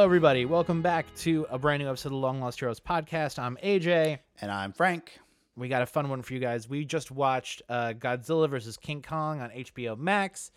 [0.00, 0.46] Hello, everybody.
[0.46, 3.38] Welcome back to a brand new episode of the Long Lost Heroes podcast.
[3.38, 4.18] I'm AJ.
[4.40, 5.18] And I'm Frank.
[5.56, 6.66] We got a fun one for you guys.
[6.66, 10.52] We just watched uh, Godzilla versus King Kong on HBO Max.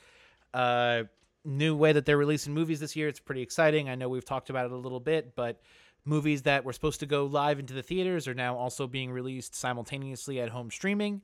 [0.53, 1.03] Uh,
[1.43, 3.09] new way that they're releasing movies this year.
[3.09, 3.89] It's pretty exciting.
[3.89, 5.59] I know we've talked about it a little bit, but
[6.05, 9.55] movies that were supposed to go live into the theaters are now also being released
[9.55, 11.21] simultaneously at home streaming,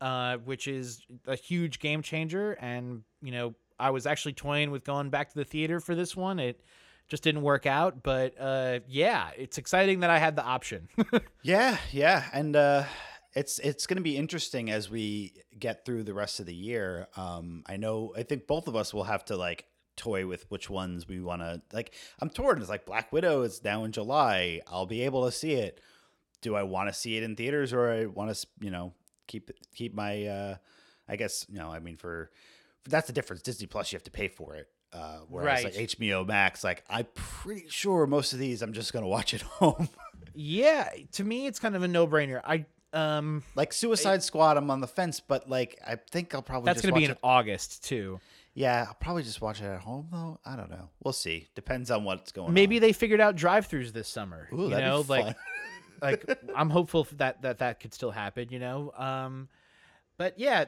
[0.00, 2.54] uh, which is a huge game changer.
[2.54, 6.16] And, you know, I was actually toying with going back to the theater for this
[6.16, 6.40] one.
[6.40, 6.60] It
[7.10, 10.88] just didn't work out, but uh, yeah, it's exciting that I had the option.
[11.42, 12.84] yeah, yeah, and uh,
[13.34, 17.08] it's it's going to be interesting as we get through the rest of the year.
[17.16, 20.70] Um, I know, I think both of us will have to like toy with which
[20.70, 21.94] ones we want to like.
[22.20, 22.60] I'm torn.
[22.60, 24.60] It's like Black Widow is now in July.
[24.68, 25.80] I'll be able to see it.
[26.42, 28.94] Do I want to see it in theaters or I want to, you know,
[29.26, 30.26] keep keep my?
[30.26, 30.56] Uh,
[31.08, 31.70] I guess you know.
[31.70, 32.30] I mean, for
[32.88, 33.42] that's the difference.
[33.42, 34.68] Disney Plus, you have to pay for it.
[34.92, 35.74] Uh, whereas Right.
[35.76, 39.40] like HBO Max, like I'm pretty sure most of these I'm just gonna watch at
[39.60, 39.88] home.
[40.34, 42.40] yeah, to me, it's kind of a no-brainer.
[42.44, 46.66] I um, like Suicide Squad, I'm on the fence, but like I think I'll probably
[46.66, 47.18] that's to be in it.
[47.22, 48.18] August too.
[48.52, 50.40] Yeah, I'll probably just watch it at home though.
[50.44, 50.88] I don't know.
[51.04, 51.48] We'll see.
[51.54, 52.70] Depends on what's going Maybe on.
[52.70, 54.48] Maybe they figured out drive-throughs this summer.
[54.52, 55.36] Ooh, you know, like
[56.02, 56.24] like
[56.56, 58.48] I'm hopeful that that that could still happen.
[58.50, 59.48] You know, um,
[60.18, 60.64] but yeah,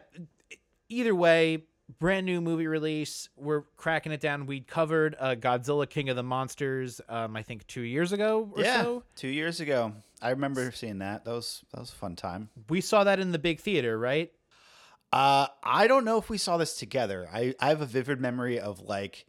[0.89, 1.65] either way,
[1.99, 3.29] brand new movie release.
[3.37, 4.47] We're cracking it down.
[4.47, 7.01] We covered uh, Godzilla King of the Monsters.
[7.09, 9.03] Um, I think two years ago or yeah, so.
[9.17, 11.25] two years ago, I remember seeing that.
[11.25, 12.51] That was that was a fun time.
[12.69, 14.31] We saw that in the big theater, right?
[15.13, 17.29] Uh, I don't know if we saw this together.
[17.33, 19.27] I I have a vivid memory of like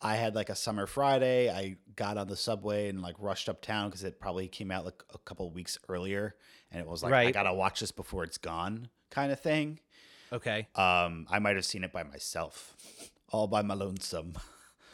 [0.00, 1.48] I had like a summer Friday.
[1.48, 5.02] I got on the subway and like rushed uptown because it probably came out like
[5.14, 6.34] a couple of weeks earlier,
[6.70, 9.78] and it was like I gotta watch this before it's gone, kind of thing.
[10.32, 10.68] Okay.
[10.74, 12.74] Um, I might have seen it by myself,
[13.28, 14.34] all by my lonesome.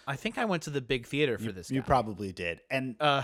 [0.07, 1.71] I think I went to the big theater for this.
[1.71, 1.87] You guy.
[1.87, 3.23] probably did, and uh,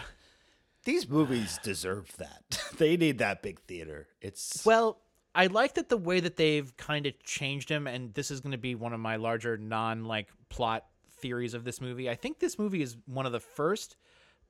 [0.84, 2.60] these movies deserve that.
[2.78, 4.06] they need that big theater.
[4.20, 5.00] It's Well,
[5.34, 8.52] I like that the way that they've kind of changed him, and this is going
[8.52, 12.08] to be one of my larger non like plot theories of this movie.
[12.08, 13.96] I think this movie is one of the first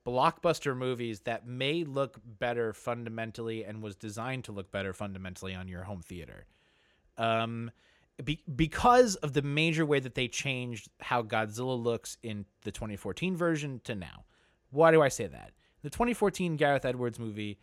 [0.05, 5.67] blockbuster movies that may look better fundamentally and was designed to look better fundamentally on
[5.67, 6.45] your home theater.
[7.17, 7.71] Um,
[8.23, 13.35] be- because of the major way that they changed how Godzilla looks in the 2014
[13.35, 14.25] version to now.
[14.71, 15.51] Why do I say that?
[15.81, 17.59] The 2014 Gareth Edwards movie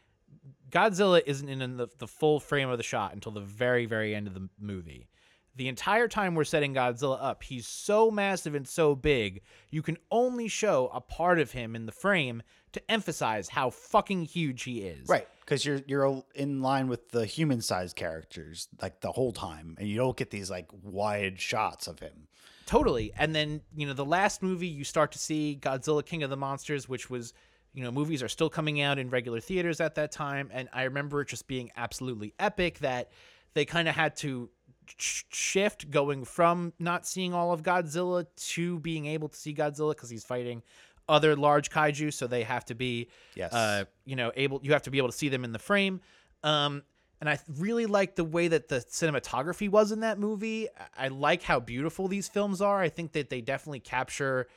[0.71, 4.27] Godzilla isn't in the, the full frame of the shot until the very, very end
[4.27, 5.09] of the movie.
[5.55, 9.99] The entire time we're setting Godzilla up, he's so massive and so big, you can
[10.11, 14.81] only show a part of him in the frame to emphasize how fucking huge he
[14.81, 15.09] is.
[15.09, 19.77] right because you're you're in line with the human sized characters like the whole time,
[19.79, 22.29] and you don't get these like wide shots of him.
[22.67, 23.13] Totally.
[23.19, 26.37] And then, you know, the last movie you start to see Godzilla King of the
[26.37, 27.35] Monsters, which was,
[27.75, 30.49] you know, movies are still coming out in regular theaters at that time.
[30.53, 33.11] And I remember it just being absolutely epic that
[33.53, 34.49] they kind of had to
[34.97, 40.09] shift going from not seeing all of Godzilla to being able to see Godzilla because
[40.09, 40.63] he's fighting
[41.09, 42.13] other large kaiju.
[42.13, 43.53] So they have to be, Yes.
[43.53, 46.01] uh, you know, able, you have to be able to see them in the frame.
[46.43, 46.83] Um,
[47.21, 50.69] and I really like the way that the cinematography was in that movie.
[50.99, 52.81] I I like how beautiful these films are.
[52.81, 54.49] I think that they definitely capture,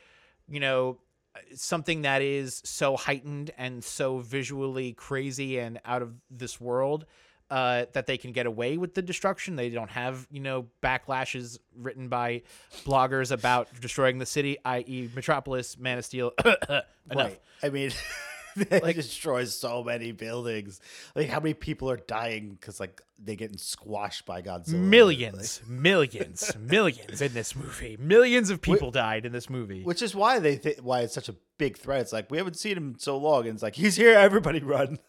[0.47, 0.97] you know,
[1.53, 7.05] something that is so heightened and so visually crazy and out of this world
[7.51, 9.55] uh, that they can get away with the destruction.
[9.55, 12.41] They don't have, you know, backlashes written by
[12.85, 16.31] bloggers about destroying the city, i.e., Metropolis, Man of Steel.
[16.43, 16.83] Enough.
[17.13, 17.39] Right.
[17.61, 17.91] I mean,
[18.55, 20.79] it Like- destroys so many buildings.
[21.15, 24.73] Like how many people are dying because like they getting squashed by Godzilla?
[24.73, 27.95] Millions, millions, millions in this movie.
[27.99, 29.83] Millions of people died in this movie.
[29.83, 32.01] Which is why they th- why it's such a big threat.
[32.01, 34.13] It's like we haven't seen him in so long, and it's like he's here.
[34.17, 34.99] Everybody run.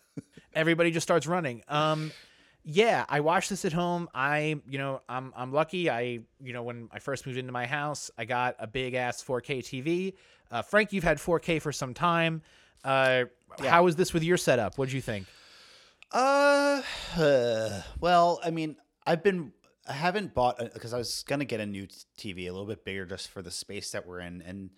[0.56, 1.62] Everybody just starts running.
[1.69, 2.11] Um,
[2.64, 4.08] yeah, I watched this at home.
[4.12, 5.88] I, you know, I'm I'm lucky.
[5.88, 9.23] I, you know, when I first moved into my house, I got a big ass
[9.23, 10.14] 4K TV.
[10.50, 12.43] Uh, Frank, you've had 4K for some time.
[12.82, 13.25] Uh,
[13.81, 14.76] was this with your setup?
[14.79, 15.26] What'd you think?
[16.11, 16.82] Uh,
[18.00, 18.76] well, I mean,
[19.06, 19.52] I've been
[19.88, 21.87] I haven't bought because I was gonna get a new
[22.19, 24.70] TV, a little bit bigger, just for the space that we're in, and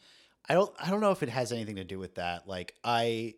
[0.49, 2.47] I don't I don't know if it has anything to do with that.
[2.47, 3.35] Like I,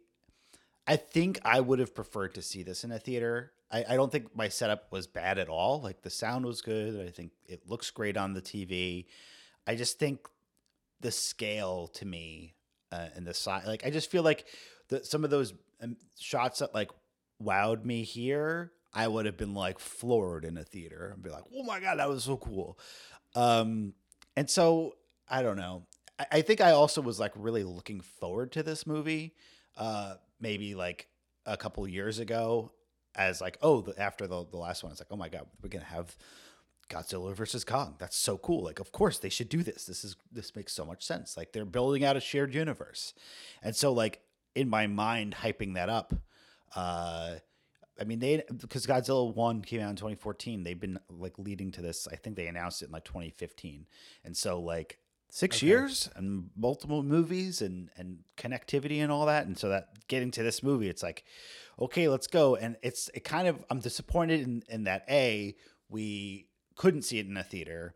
[0.86, 3.52] I think I would have preferred to see this in a theater.
[3.70, 5.80] I, I don't think my setup was bad at all.
[5.80, 7.06] Like the sound was good.
[7.06, 9.06] I think it looks great on the TV.
[9.66, 10.26] I just think
[11.00, 12.54] the scale to me
[12.92, 14.46] uh, and the size, like I just feel like
[14.88, 16.90] the, some of those um, shots that like
[17.42, 21.44] wowed me here, I would have been like floored in a theater and be like,
[21.54, 22.78] "Oh my god, that was so cool."
[23.36, 23.94] Um,
[24.36, 24.96] and so
[25.28, 25.84] I don't know.
[26.18, 29.34] I, I think I also was like really looking forward to this movie.
[29.76, 31.08] Uh, maybe like
[31.46, 32.72] a couple years ago,
[33.14, 35.68] as like oh, the, after the the last one, it's like oh my god, we're
[35.68, 36.16] gonna have
[36.90, 37.94] Godzilla versus Kong.
[37.98, 38.64] That's so cool.
[38.64, 39.86] Like, of course they should do this.
[39.86, 41.36] This is this makes so much sense.
[41.36, 43.14] Like they're building out a shared universe,
[43.62, 44.20] and so like
[44.54, 46.12] in my mind, hyping that up.
[46.74, 47.36] Uh,
[47.98, 50.64] I mean, they because Godzilla one came out in 2014.
[50.64, 52.08] They've been like leading to this.
[52.10, 53.86] I think they announced it in like 2015,
[54.24, 54.98] and so like
[55.30, 55.66] six Okay.
[55.66, 59.46] years and multiple movies and and connectivity and all that.
[59.46, 61.24] And so that getting to this movie, it's like,
[61.78, 62.56] okay, let's go.
[62.56, 65.54] And it's it kind of I'm disappointed in in that a
[65.88, 66.46] we
[66.76, 67.94] couldn't see it in a theater,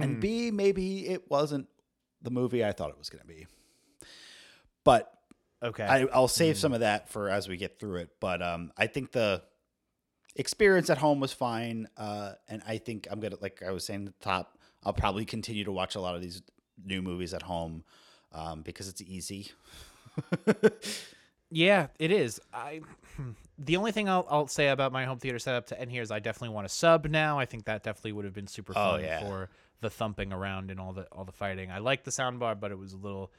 [0.00, 1.68] and b maybe it wasn't
[2.22, 3.46] the movie I thought it was going to be.
[4.84, 5.12] But
[5.62, 5.84] Okay.
[5.84, 8.10] I, I'll save some of that for as we get through it.
[8.18, 9.42] But um, I think the
[10.34, 14.08] experience at home was fine, uh, and I think I'm gonna like I was saying
[14.08, 14.58] at the top.
[14.84, 16.42] I'll probably continue to watch a lot of these
[16.84, 17.84] new movies at home
[18.32, 19.52] um, because it's easy.
[21.54, 22.40] Yeah, it is.
[22.54, 22.80] I
[23.58, 26.10] the only thing I'll, I'll say about my home theater setup to end here is
[26.10, 27.38] I definitely want a sub now.
[27.38, 29.20] I think that definitely would have been super Oh, fun yeah.
[29.20, 29.50] for
[29.82, 31.70] the thumping around and all the all the fighting.
[31.70, 33.30] I like the soundbar, but it was a little.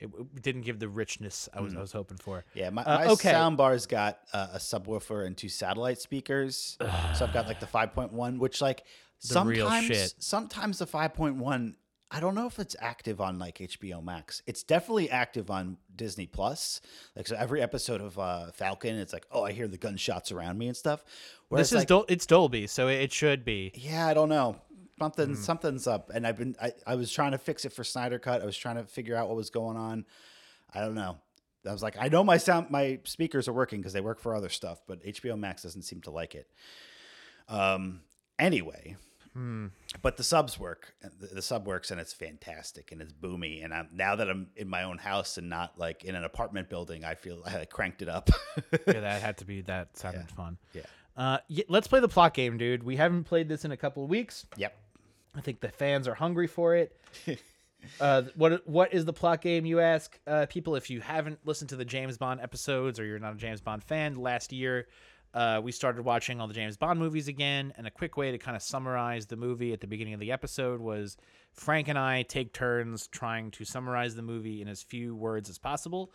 [0.00, 0.10] It,
[0.42, 1.62] didn't give the richness I Mm.
[1.62, 2.44] was I was hoping for.
[2.54, 3.30] Yeah, my, Uh, my okay.
[3.32, 6.76] soundbar's got uh, a subwoofer and two satellite speakers.
[7.14, 8.82] so I've got like the 5.1, which like
[9.28, 10.14] The real sometimes shit.
[10.18, 11.74] sometimes the 5.1
[12.12, 14.42] I don't know if it's active on like HBO Max.
[14.46, 16.80] It's definitely active on Disney Plus.
[17.14, 20.58] Like so every episode of uh, Falcon, it's like, oh, I hear the gunshots around
[20.58, 21.04] me and stuff.
[21.48, 23.70] Whereas this is like, Dol- it's Dolby, so it, should be.
[23.76, 24.56] yeah, I don't know.
[24.98, 25.34] Something Hmm.
[25.36, 28.42] something's up, and I've been I, I was trying to fix it for Snyder Cut.
[28.42, 30.04] I was trying to figure out what was going on.
[30.74, 31.16] I don't know.
[31.64, 34.34] I was like, I know my sound, my speakers are working because they work for
[34.34, 36.48] other stuff, but HBO Max doesn't seem to like it.
[37.48, 38.00] Um.
[38.38, 38.96] Anyway,
[39.32, 39.66] Hmm.
[40.02, 40.94] but the subs work.
[41.20, 43.64] The, the sub works, and it's fantastic, and it's boomy.
[43.64, 46.68] And I'm now that I'm in my own house and not like in an apartment
[46.68, 48.28] building, I feel I cranked it up.
[48.72, 50.58] yeah, that had to be that sounded fun.
[50.72, 50.82] yeah.
[51.16, 52.82] Uh, y- let's play the plot game, dude.
[52.82, 54.46] We haven't played this in a couple of weeks.
[54.56, 54.76] Yep.
[55.36, 56.98] I think the fans are hungry for it.
[58.00, 59.64] uh, what what is the plot game?
[59.66, 60.74] You ask uh, people.
[60.76, 63.84] If you haven't listened to the James Bond episodes or you're not a James Bond
[63.84, 64.88] fan, last year
[65.32, 67.72] uh, we started watching all the James Bond movies again.
[67.76, 70.32] And a quick way to kind of summarize the movie at the beginning of the
[70.32, 71.16] episode was
[71.52, 75.58] Frank and I take turns trying to summarize the movie in as few words as
[75.58, 76.12] possible.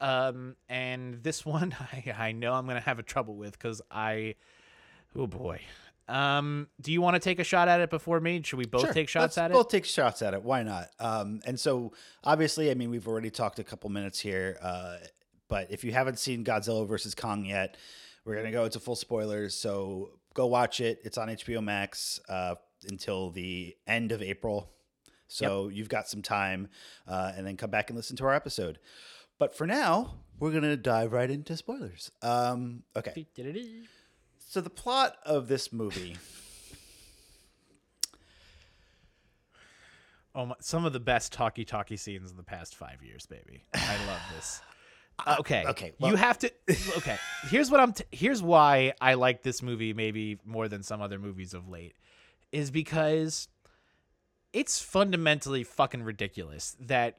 [0.00, 4.34] Um, and this one I, I know I'm gonna have a trouble with because I,
[5.16, 5.60] oh boy.
[6.06, 8.42] Um, do you want to take a shot at it before me?
[8.44, 8.92] Should we both Sure.
[8.92, 9.54] take shots Let's at it?
[9.54, 10.42] Both take shots at it.
[10.42, 10.88] Why not?
[11.00, 11.92] Um, and so
[12.22, 14.58] obviously, I mean, we've already talked a couple minutes here.
[14.60, 14.98] Uh,
[15.48, 17.78] but if you haven't seen Godzilla versus Kong yet,
[18.24, 19.54] we're gonna go into full spoilers.
[19.54, 21.00] So go watch it.
[21.04, 22.56] It's on HBO Max uh,
[22.88, 24.70] until the end of April.
[25.28, 26.68] So you've got some time,
[27.08, 28.78] uh, and then come back and listen to our episode.
[29.38, 32.10] But for now, we're gonna dive right into spoilers.
[32.22, 33.26] Um, okay.
[34.38, 36.16] So the plot of this movie.
[40.36, 43.64] Oh my, some of the best talkie talkie scenes in the past five years, baby.
[43.72, 44.60] I love this.
[45.24, 46.50] Uh, okay, okay, you have to.
[46.96, 47.16] Okay,
[47.48, 47.92] here's what I'm.
[47.92, 51.94] T- here's why I like this movie maybe more than some other movies of late,
[52.52, 53.48] is because
[54.52, 57.18] it's fundamentally fucking ridiculous that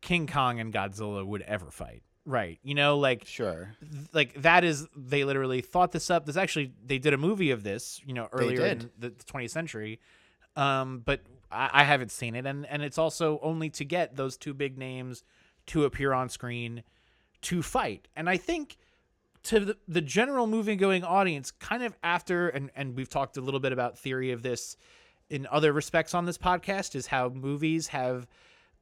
[0.00, 2.02] King Kong and Godzilla would ever fight.
[2.24, 2.60] Right?
[2.62, 3.74] You know, like Sure.
[4.12, 6.24] like that is they literally thought this up.
[6.24, 9.98] There's actually they did a movie of this, you know, earlier in the 20th century.
[10.54, 11.20] Um, but
[11.50, 14.78] I, I haven't seen it, and and it's also only to get those two big
[14.78, 15.24] names
[15.66, 16.84] to appear on screen
[17.42, 18.08] to fight.
[18.16, 18.76] And I think
[19.44, 23.40] to the, the general movie going audience, kind of after, and and we've talked a
[23.40, 24.76] little bit about theory of this
[25.30, 28.26] in other respects on this podcast, is how movies have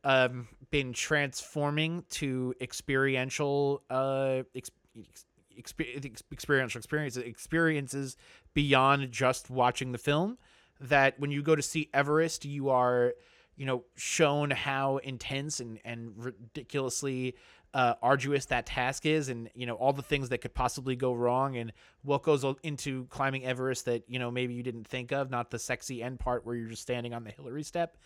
[0.05, 5.25] um, been transforming to experiential uh, ex- ex-
[5.59, 8.17] expe- ex- experiential experiences experiences
[8.55, 10.39] beyond just watching the film.
[10.81, 13.15] That when you go to see Everest, you are
[13.57, 17.35] you know shown how intense and and ridiculously
[17.73, 21.13] uh, arduous that task is and you know all the things that could possibly go
[21.13, 21.73] wrong and
[22.03, 25.59] what goes into climbing everest that you know maybe you didn't think of not the
[25.59, 27.97] sexy end part where you're just standing on the hillary step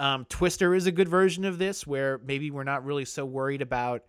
[0.00, 3.62] um, twister is a good version of this where maybe we're not really so worried
[3.62, 4.02] about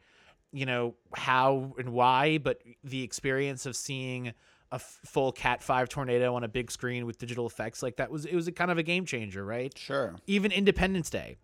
[0.51, 4.29] you know how and why but the experience of seeing
[4.71, 8.09] a f- full cat 5 tornado on a big screen with digital effects like that
[8.09, 10.15] was it was a kind of a game changer right Sure.
[10.25, 11.38] even Independence Day.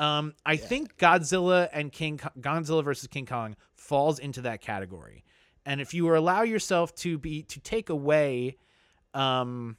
[0.00, 5.24] Um, I think Godzilla and King Godzilla versus King Kong falls into that category.
[5.66, 8.56] And if you allow yourself to be to take away
[9.12, 9.76] um,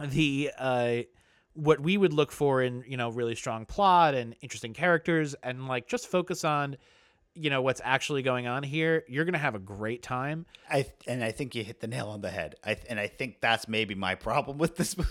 [0.00, 0.96] the uh,
[1.52, 5.68] what we would look for in you know really strong plot and interesting characters and
[5.68, 6.78] like just focus on
[7.34, 11.22] you know what's actually going on here you're gonna have a great time I and
[11.22, 12.54] I think you hit the nail on the head.
[12.64, 15.10] I and I think that's maybe my problem with this movie.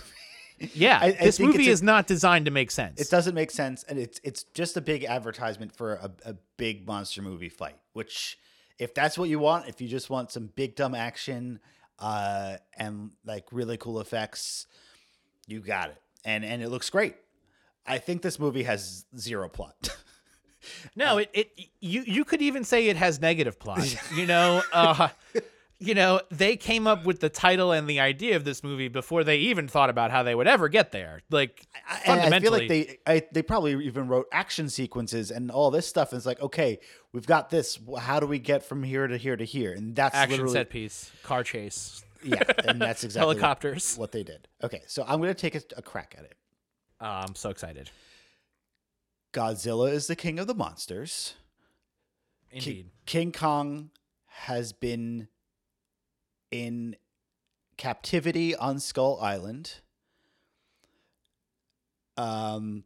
[0.74, 3.50] Yeah I- I this movie a- is not designed to make sense It doesn't make
[3.50, 7.76] sense, and it's it's just a big advertisement for a, a big monster movie fight.
[7.92, 8.38] Which,
[8.78, 11.60] if that's what you want, if you just want some big dumb action,
[11.98, 14.66] uh, and like really cool effects,
[15.46, 17.14] you got it, and and it looks great.
[17.86, 19.96] I think this movie has zero plot.
[20.94, 21.50] No, it, it
[21.80, 23.96] you you could even say it has negative plot.
[24.14, 25.08] You know, uh,
[25.82, 29.24] you know, they came up with the title and the idea of this movie before
[29.24, 31.22] they even thought about how they would ever get there.
[31.30, 31.66] Like
[32.04, 35.86] fundamentally, I feel like they I, they probably even wrote action sequences and all this
[35.86, 36.12] stuff.
[36.12, 36.80] And it's like, okay,
[37.12, 37.78] we've got this.
[37.98, 39.72] How do we get from here to here to here?
[39.72, 43.96] And that's action literally set piece, car chase, yeah, and that's exactly what- helicopters.
[43.96, 44.48] what they did.
[44.62, 46.34] Okay, so I'm gonna take a, a crack at it.
[47.00, 47.90] Oh, I'm so excited.
[49.32, 51.34] Godzilla is the king of the monsters.
[52.50, 52.90] Indeed.
[53.06, 53.90] King Kong
[54.26, 55.28] has been
[56.50, 56.96] in
[57.76, 59.74] captivity on Skull Island.
[62.16, 62.84] Um,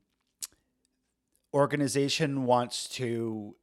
[1.52, 3.56] organization wants to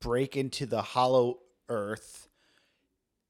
[0.00, 2.28] break into the Hollow Earth.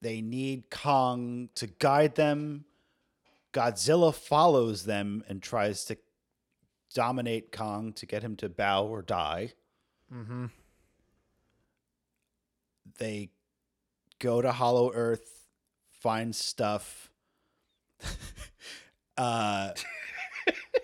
[0.02, 2.64] They need Kong to guide them.
[3.52, 5.97] Godzilla follows them and tries to
[6.94, 9.52] dominate Kong to get him to bow or die.
[10.12, 10.47] Mm-hmm.
[12.99, 13.30] they
[14.21, 15.33] go to Hollow Earth,
[16.04, 17.11] find stuff.
[19.16, 19.70] uh,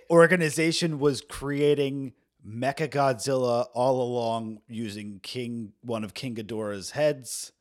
[0.08, 2.14] organization was creating
[2.46, 7.52] Mecha Godzilla all along using King one of King Ghidorah's heads.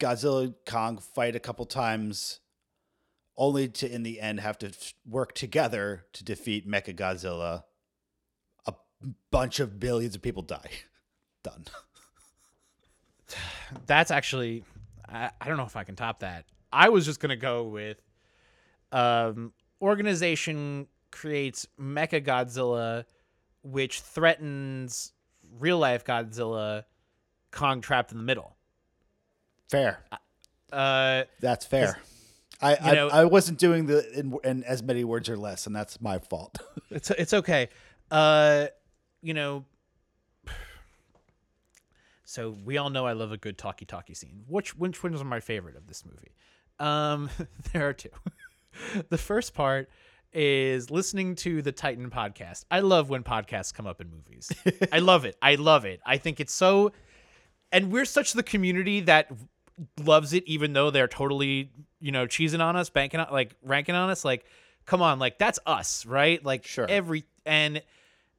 [0.00, 2.40] Godzilla Kong fight a couple times,
[3.36, 4.72] only to in the end have to
[5.06, 7.64] work together to defeat Mecha Godzilla.
[8.64, 8.72] A
[9.30, 10.70] bunch of billions of people die.
[11.42, 11.66] Done.
[13.86, 14.64] That's actually,
[15.08, 16.44] I, I don't know if I can top that.
[16.72, 17.98] I was just gonna go with,
[18.92, 23.04] um, organization creates Mecha Godzilla,
[23.62, 25.12] which threatens
[25.58, 26.84] real life Godzilla.
[27.50, 28.56] Kong trapped in the middle.
[29.70, 30.00] Fair.
[30.72, 31.98] Uh, That's fair.
[32.60, 35.74] I, I, know- I wasn't doing the in, in as many words or less, and
[35.76, 36.56] that's my fault.
[36.90, 37.68] it's it's okay.
[38.10, 38.66] Uh,
[39.22, 39.64] you know.
[42.24, 44.44] So we all know I love a good talkie talkie scene.
[44.48, 46.34] Which which one is my favorite of this movie?
[46.78, 47.30] Um,
[47.72, 48.10] there are two.
[49.08, 49.88] the first part
[50.32, 52.64] is listening to the Titan podcast.
[52.70, 54.50] I love when podcasts come up in movies.
[54.90, 55.36] I love it.
[55.40, 56.00] I love it.
[56.04, 56.92] I think it's so
[57.70, 59.30] and we're such the community that
[60.02, 63.94] loves it even though they're totally, you know, cheesing on us, banking on like ranking
[63.94, 64.44] on us like
[64.86, 66.44] come on, like that's us, right?
[66.44, 66.86] Like Sure.
[66.88, 67.82] every and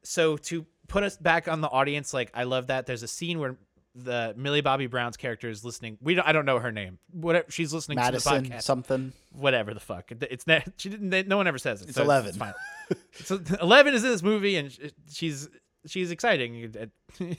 [0.02, 3.38] so to put us back on the audience like I love that there's a scene
[3.38, 3.56] where
[3.96, 5.96] the Millie Bobby Brown's character is listening.
[6.02, 6.98] We don't, I don't know her name.
[7.12, 9.12] Whatever she's listening to the podcast something.
[9.32, 10.12] whatever the fuck.
[10.12, 10.44] It's.
[10.76, 11.28] She didn't.
[11.28, 11.88] No one ever says it.
[11.88, 12.28] It's so 11.
[12.28, 12.54] It's fine.
[13.12, 14.76] so Eleven is in this movie, and
[15.10, 15.48] she's
[15.86, 16.88] she's exciting.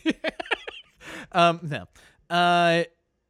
[1.32, 1.86] um, no,
[2.30, 2.84] uh,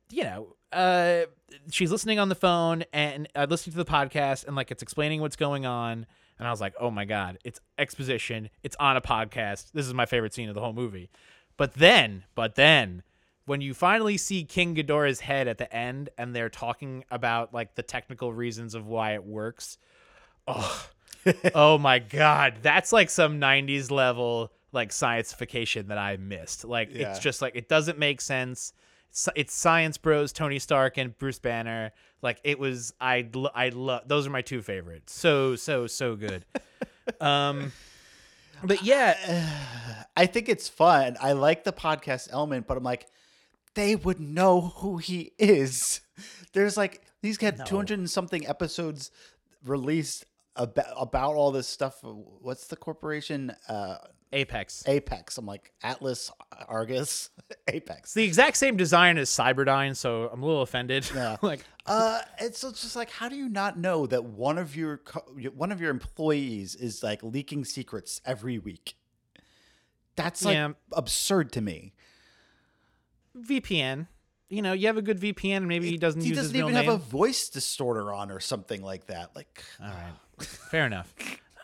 [0.09, 1.21] you know, uh,
[1.69, 5.21] she's listening on the phone and uh, listening to the podcast, and like it's explaining
[5.21, 6.05] what's going on.
[6.39, 8.49] And I was like, oh my god, it's exposition.
[8.63, 9.71] It's on a podcast.
[9.73, 11.09] This is my favorite scene of the whole movie.
[11.57, 13.01] But then, but then,
[13.47, 17.75] when you finally see King Ghidorah's head at the end and they're talking about like
[17.75, 19.77] the technical reasons of why it works,
[20.47, 20.87] oh,
[21.55, 26.65] oh my god, that's like some 90s level like scienceification that I missed.
[26.65, 27.09] Like Yeah.
[27.09, 28.73] it's just like it doesn't make sense.
[29.09, 31.93] It's, it's science bros Tony Stark and Bruce Banner.
[32.21, 35.13] Like it was I I love those are my two favorites.
[35.13, 36.43] So so so good.
[37.21, 37.71] um
[38.63, 39.15] but yeah,
[40.17, 41.15] I think it's fun.
[41.21, 43.07] I like the podcast element, but I'm like,
[43.77, 46.01] they would know who he is.
[46.53, 49.11] There's like he's got 200 and something episodes
[49.63, 51.99] released about about all this stuff.
[52.03, 53.53] What's the corporation?
[53.69, 53.97] Uh,
[54.33, 54.83] Apex.
[54.87, 55.37] Apex.
[55.37, 56.31] I'm like Atlas,
[56.67, 57.29] Argus,
[57.69, 57.99] Apex.
[58.09, 61.09] It's the exact same design as Cyberdyne, so I'm a little offended.
[61.15, 61.37] Yeah.
[61.41, 64.97] like Uh, it's it's just like, how do you not know that one of your
[64.97, 68.95] co- one of your employees is like leaking secrets every week?
[70.15, 70.71] That's like Yeah.
[70.93, 71.93] absurd to me.
[73.45, 74.07] VPN.
[74.49, 76.61] You know, you have a good VPN, and maybe he doesn't he use doesn't his
[76.61, 76.85] real even name.
[76.85, 79.35] have a voice distorter on or something like that.
[79.35, 80.13] Like, All right,
[80.71, 81.13] fair enough.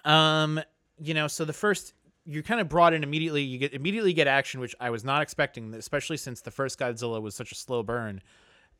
[0.03, 0.59] Um,
[0.99, 1.93] you know, so the first
[2.25, 3.41] you're kind of brought in immediately.
[3.41, 7.21] You get immediately get action, which I was not expecting, especially since the first Godzilla
[7.21, 8.21] was such a slow burn.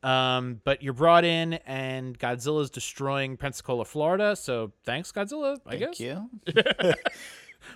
[0.02, 4.36] Um, but you're brought in, and Godzilla's destroying Pensacola, Florida.
[4.36, 5.60] So thanks, Godzilla.
[5.66, 6.00] I Thank guess.
[6.02, 6.30] you.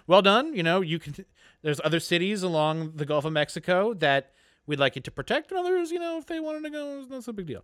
[0.05, 0.53] Well done.
[0.53, 1.15] You know, you can.
[1.61, 4.31] There's other cities along the Gulf of Mexico that
[4.67, 7.09] we'd like it to protect, and others, you know, if they wanted to go, it's
[7.09, 7.63] not so big deal.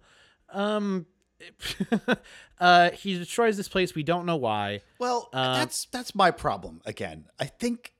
[0.49, 1.05] Um,
[2.59, 3.95] uh, he destroys this place.
[3.95, 4.81] We don't know why.
[4.99, 7.25] Well, Um, that's that's my problem again.
[7.39, 7.93] I think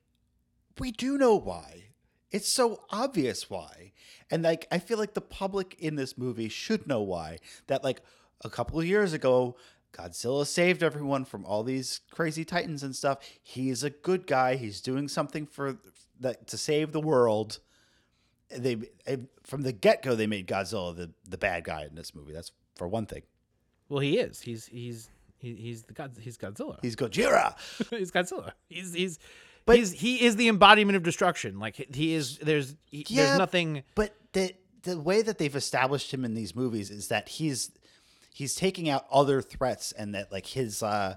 [0.79, 1.85] we do know why.
[2.31, 3.91] It's so obvious why.
[4.31, 7.39] And like I feel like the public in this movie should know why.
[7.67, 8.01] That like
[8.43, 9.55] a couple of years ago
[9.93, 13.19] Godzilla saved everyone from all these crazy titans and stuff.
[13.41, 14.55] He's a good guy.
[14.55, 15.77] He's doing something for
[16.19, 17.59] that to save the world.
[18.49, 22.33] They eh, from the get-go they made Godzilla the the bad guy in this movie.
[22.33, 23.23] That's for one thing.
[23.89, 24.41] Well, he is.
[24.41, 25.09] He's he's
[25.39, 26.13] he's the god.
[26.19, 26.79] He's Godzilla.
[26.81, 27.55] He's Gojira.
[27.89, 28.51] he's Godzilla.
[28.69, 29.19] He's he's.
[29.65, 31.57] But- he's, he is the embodiment of destruction.
[31.57, 32.37] Like he is.
[32.39, 33.83] There's he, Yeah, there's nothing.
[33.95, 37.71] But the the way that they've established him in these movies is that he's
[38.33, 41.15] he's taking out other threats and that like his uh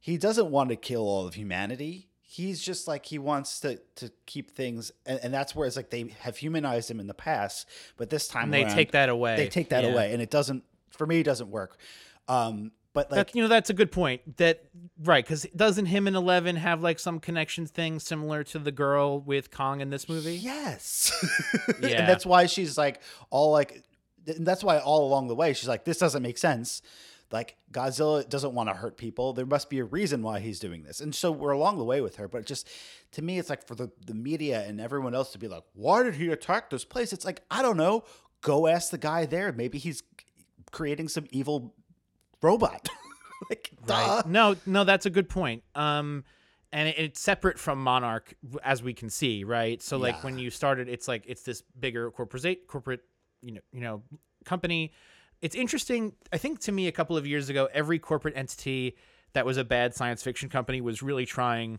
[0.00, 2.08] he doesn't want to kill all of humanity.
[2.32, 5.90] He's just like he wants to to keep things and, and that's where it's like
[5.90, 9.08] they have humanized him in the past, but this time And they around, take that
[9.08, 9.34] away.
[9.34, 9.90] They take that Yeah.
[9.90, 11.76] away and it doesn't for me it doesn't work.
[12.28, 14.36] Um but like that, you know that's a good point.
[14.36, 14.62] That
[15.02, 19.18] right because doesn't him and Eleven have like some connection thing similar to the girl
[19.20, 20.36] with Kong in this movie?
[20.36, 21.10] Yes.
[21.80, 21.88] Yeah.
[22.00, 23.82] and that's why she's like all like
[24.28, 26.80] and that's why all along the way she's like this doesn't make sense.
[27.32, 29.32] Like Godzilla doesn't want to hurt people.
[29.32, 31.00] There must be a reason why he's doing this.
[31.00, 32.68] And so we're along the way with her, but just
[33.12, 36.02] to me it's like for the the media and everyone else to be like, "Why
[36.02, 38.04] did he attack this place?" It's like, I don't know.
[38.40, 39.52] Go ask the guy there.
[39.52, 40.02] Maybe he's
[40.72, 41.74] creating some evil
[42.42, 42.88] robot.
[43.50, 44.22] like, duh.
[44.26, 45.62] No, no, that's a good point.
[45.74, 46.24] Um,
[46.72, 49.82] and it's separate from Monarch, as we can see, right?
[49.82, 50.20] So, like Yeah.
[50.22, 53.00] when you started, it's like it's this bigger corporate, corporate,
[53.42, 54.02] you know, you know,
[54.44, 54.92] company.
[55.42, 56.12] It's interesting.
[56.32, 58.96] I think to me, a couple of years ago, every corporate entity
[59.32, 61.78] that was a bad science fiction company was really trying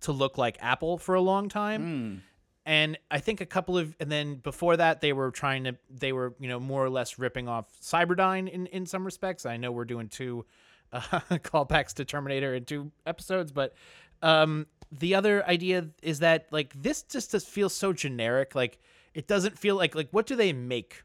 [0.00, 1.82] to look like Apple for a long time.
[1.82, 2.20] Mm.
[2.66, 6.12] And I think a couple of, and then before that, they were trying to, they
[6.12, 9.46] were, you know, more or less ripping off Cyberdyne in, in some respects.
[9.46, 10.44] I know we're doing two
[10.92, 13.74] uh, callbacks to Terminator in two episodes, but
[14.22, 18.54] um, the other idea is that like this just does feel so generic.
[18.54, 18.78] Like
[19.14, 21.02] it doesn't feel like like what do they make?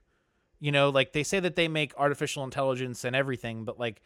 [0.66, 4.02] You know, like they say that they make artificial intelligence and everything, but like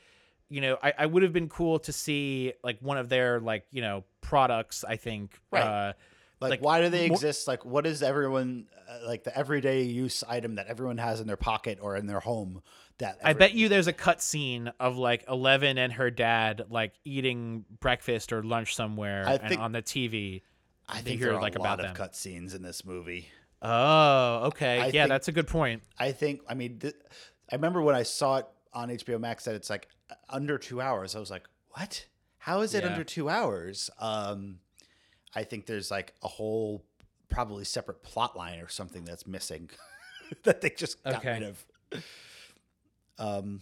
[0.50, 3.66] you know, I, I would have been cool to see like one of their like
[3.72, 4.84] you know products.
[4.84, 5.64] I think Right.
[5.64, 5.94] Uh,
[6.42, 7.48] Like, Like, why do they more- exist?
[7.48, 11.38] Like, what is everyone uh, like the everyday use item that everyone has in their
[11.38, 12.62] pocket or in their home?
[12.98, 16.92] That I bet you there's a cut scene of like Eleven and her dad like
[17.06, 20.42] eating breakfast or lunch somewhere I and think- on the TV.
[20.92, 22.08] I think hear, there are like, a about lot of them.
[22.08, 23.28] cutscenes in this movie.
[23.62, 24.80] Oh, okay.
[24.80, 25.84] I yeah, think- that's a good point.
[25.98, 26.42] I think.
[26.48, 26.96] I mean, th-
[27.52, 29.88] I remember when I saw it on HBO Max that it's like
[30.30, 31.16] under two hours.
[31.16, 32.06] I was like, what?
[32.38, 32.92] How is it Yeah.
[32.92, 33.90] under two hours?
[34.00, 34.60] Um,
[35.36, 36.86] I think there's like a whole
[37.30, 39.70] probably separate plot line or something that's missing
[40.44, 41.34] that they just got Okay.
[41.34, 41.66] rid of.
[43.18, 43.62] Um,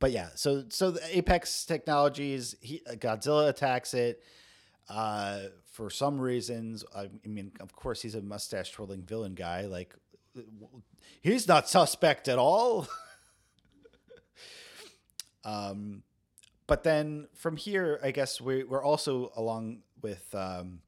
[0.00, 4.22] but yeah, so so the Apex Technologies, he uh, Godzilla attacks it.
[4.88, 9.62] Uh, for some reasons, I, mean, of course, he's a mustache twirling villain guy.
[9.62, 9.94] Like,
[11.20, 12.88] he's not suspect at all.
[15.44, 16.02] um,
[16.66, 20.80] but then from here, I guess we, we're also along with um,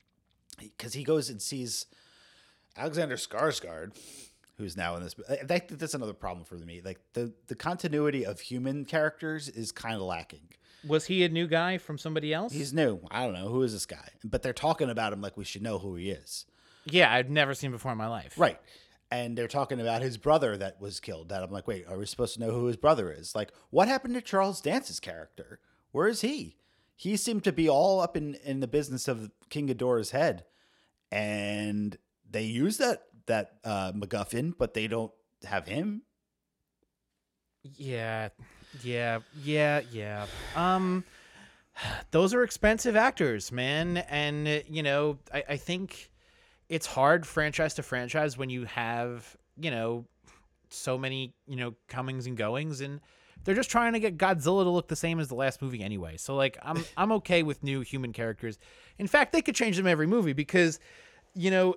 [0.59, 1.87] because he goes and sees
[2.77, 3.97] Alexander Skarsgård,
[4.57, 5.15] who's now in this.
[5.47, 6.81] Think that's another problem for me.
[6.85, 10.49] Like the the continuity of human characters is kind of lacking.
[10.87, 12.53] Was he a new guy from somebody else?
[12.53, 13.01] He's new.
[13.11, 15.63] I don't know who is this guy, but they're talking about him like we should
[15.63, 16.47] know who he is.
[16.87, 18.35] yeah, I've never seen before in my life.
[18.39, 18.59] Right.
[19.11, 21.29] And they're talking about his brother that was killed.
[21.31, 23.35] That I'm like, wait, are we supposed to know who his brother is?
[23.35, 25.59] Like, what happened to Charles Dance's character?
[25.93, 26.57] Where is he?
[26.95, 30.45] He seemed to be all up in, in the business of King Ghidorah's head.
[31.11, 31.97] And
[32.31, 35.13] they use that that uh, MacGuffin, but they don't
[35.45, 36.03] have him.
[37.63, 38.29] Yeah,
[38.83, 40.27] yeah, yeah, yeah.
[40.57, 41.05] Um,
[42.11, 46.11] those are expensive actors, man, and you know, I, I think
[46.69, 50.05] it's hard franchise to franchise when you have you know
[50.69, 53.01] so many you know comings and goings, and
[53.45, 56.17] they're just trying to get Godzilla to look the same as the last movie anyway.
[56.17, 58.59] So like, I'm I'm okay with new human characters.
[58.99, 60.79] In fact, they could change them every movie because
[61.35, 61.77] you know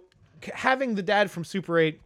[0.53, 1.99] having the dad from Super 8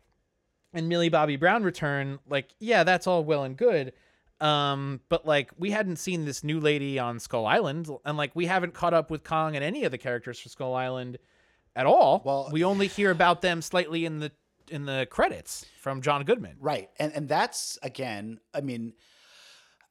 [0.74, 3.94] and Millie Bobby Brown return, like, yeah, that's all well and good.
[4.40, 8.46] Um, but like we hadn't seen this new lady on Skull Island, and like we
[8.46, 11.18] haven't caught up with Kong and any of the characters for Skull Island
[11.76, 12.22] at all.
[12.24, 14.32] Well- we only hear about them slightly in the
[14.70, 16.58] in the credits from John Goodman.
[16.60, 16.90] Right.
[17.00, 18.94] And and that's again, I mean,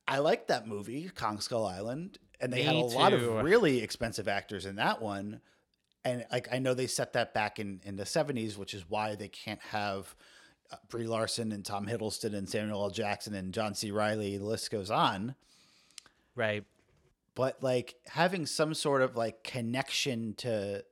[0.07, 3.83] I like that movie, Kong Skull Island, and they had Me a lot of really
[3.83, 5.41] expensive actors in that one.
[6.05, 9.17] And like I know they set that back in in the 70s, which is why
[9.17, 10.15] they can't have
[10.71, 12.91] Uh, Brie Larson and Tom Hiddleston and Samuel L.
[12.91, 13.91] Jackson and John C.
[13.91, 14.37] Reilly.
[14.39, 15.35] The list goes on.
[16.35, 16.65] Right.
[17.35, 20.85] But like having some sort of like connection to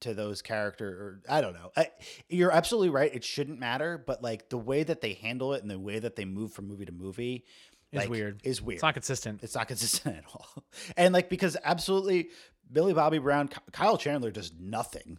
[0.00, 1.70] to those character or I don't know.
[1.76, 1.88] I,
[2.28, 3.14] you're absolutely right.
[3.14, 6.16] It shouldn't matter, but like the way that they handle it and the way that
[6.16, 7.44] they move from movie to movie
[7.92, 8.40] Is like, weird.
[8.44, 8.76] Is weird.
[8.76, 9.40] It's not consistent.
[9.42, 10.64] It's not consistent at all.
[10.96, 12.28] And like because absolutely
[12.70, 15.18] Billy Bobby Brown, Kyle Chandler does nothing.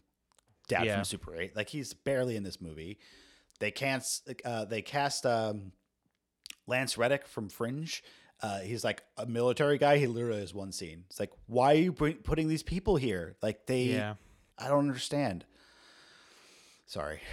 [0.67, 0.95] Dad Yeah.
[0.95, 1.55] from Super 8.
[1.55, 2.97] Like he's barely in this movie.
[3.59, 4.03] They can't
[4.43, 5.71] uh they cast um
[6.67, 8.03] Lance Reddick from Fringe.
[8.41, 9.97] Uh, he's like a military guy.
[9.97, 11.05] He literally has one scene.
[11.09, 13.37] It's like, why are you bring, putting these people here?
[13.41, 14.15] Like they, Yeah.
[14.57, 15.45] I don't understand.
[16.85, 17.21] Sorry.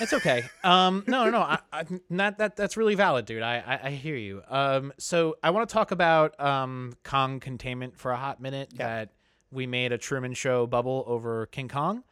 [0.00, 0.42] It's okay.
[0.64, 1.40] Um, no, no, no.
[1.40, 2.56] I, I, not that.
[2.56, 3.42] That's really valid, dude.
[3.42, 4.42] I, I, I hear you.
[4.48, 8.70] Um, so I want to talk about um Kong containment for a hot minute.
[8.72, 8.78] Yeah.
[8.78, 9.12] That
[9.52, 12.02] we made a Truman Show bubble over King Kong.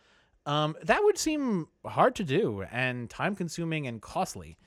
[0.50, 4.58] Um, that would seem hard to do and time consuming and costly.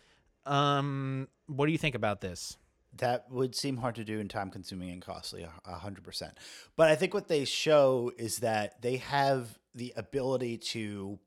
[0.45, 2.57] Um, what do you think about this?
[2.97, 6.37] That would seem hard to do and time consuming and costly, a a hundred percent.
[6.77, 11.19] But I think what they show is that they have the ability to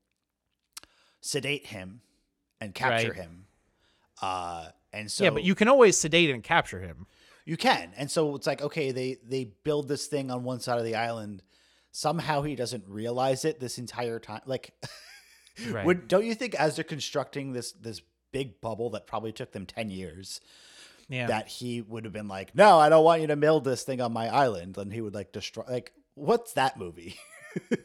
[1.21, 2.01] sedate him
[2.61, 3.17] and capture Right.
[3.17, 3.47] him.
[4.23, 7.07] Uh, and so yeah, but you can always sedate and capture him.
[7.45, 7.93] You can.
[7.97, 10.95] And so it's like, okay, they they build this thing on one side of the
[10.95, 11.43] island.
[11.97, 14.43] Somehow he doesn't realize it this entire time.
[14.45, 14.73] Like
[15.71, 15.87] Right.
[15.87, 19.65] would don't you think as they're constructing this this big bubble that probably took them
[19.65, 20.43] 10 years
[21.09, 21.27] Yeah.
[21.29, 24.03] that he would have been like, "No, I don't want you to build this thing
[24.03, 27.17] on my island." And he would like destroy like what's that movie?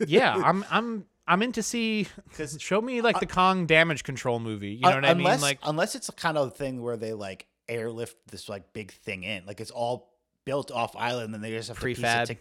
[0.05, 4.39] yeah, I'm I'm I'm in to see Cuz show me like the Kong damage control
[4.39, 4.71] movie.
[4.73, 5.21] You know what I mean?
[5.25, 8.91] unless Like unless it's a kind of thing where they like airlift this like big
[8.91, 10.11] thing in, like it's all
[10.43, 12.23] built off island, and they just have to piece Prefab.
[12.23, 12.35] it, to,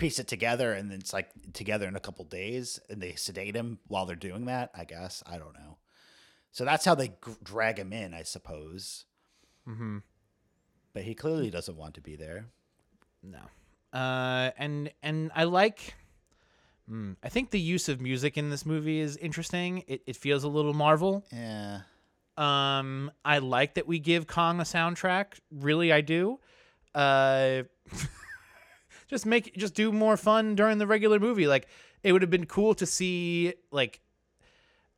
[0.00, 3.54] piece it together, and then it's like together in a couple days, and they sedate
[3.54, 4.70] him while they're doing that.
[4.74, 5.76] I guess I don't know.
[6.52, 9.04] So that's how they g- drag him in, I suppose.
[9.68, 9.98] mm-hmm.
[10.92, 12.46] But he clearly doesn't want to be there.
[13.22, 13.38] No.
[13.92, 15.94] Uh, and and I like.
[16.90, 19.84] Mm, I think the use of music in this movie is interesting.
[19.86, 21.24] It it feels a little Marvel.
[21.32, 21.82] Yeah.
[22.36, 25.38] Um, I like that we give Kong a soundtrack.
[25.52, 26.40] Really, I do.
[26.94, 27.62] Uh,
[29.10, 31.46] just make just do more fun during the regular movie.
[31.46, 31.66] Like
[32.02, 33.52] it would have been cool to see.
[33.70, 34.00] Like,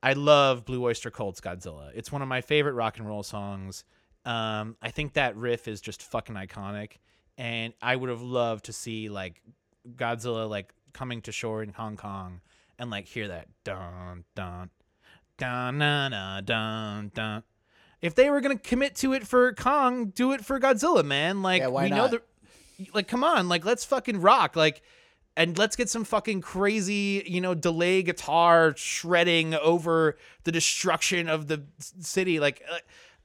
[0.03, 1.91] I love Blue Oyster Cult's Godzilla.
[1.95, 3.85] It's one of my favorite rock and roll songs.
[4.25, 6.99] Um, I think that riff is just fucking iconic,
[7.37, 9.43] and I would have loved to see like
[9.97, 12.41] Godzilla like coming to shore in Hong Kong
[12.79, 14.71] and like hear that dun dun
[15.39, 17.43] dun dun dun dun dun.
[18.01, 21.43] If they were gonna commit to it for Kong, do it for Godzilla, man.
[21.43, 22.11] Like Yeah, why we know not?
[22.13, 22.23] the
[22.95, 24.57] like come on, like let's fucking rock.
[24.57, 24.83] Like
[25.37, 31.49] and let's get some fucking crazy, you know, delay guitar shredding over the destruction of
[31.49, 31.63] the
[32.01, 32.39] city.
[32.39, 32.63] Like,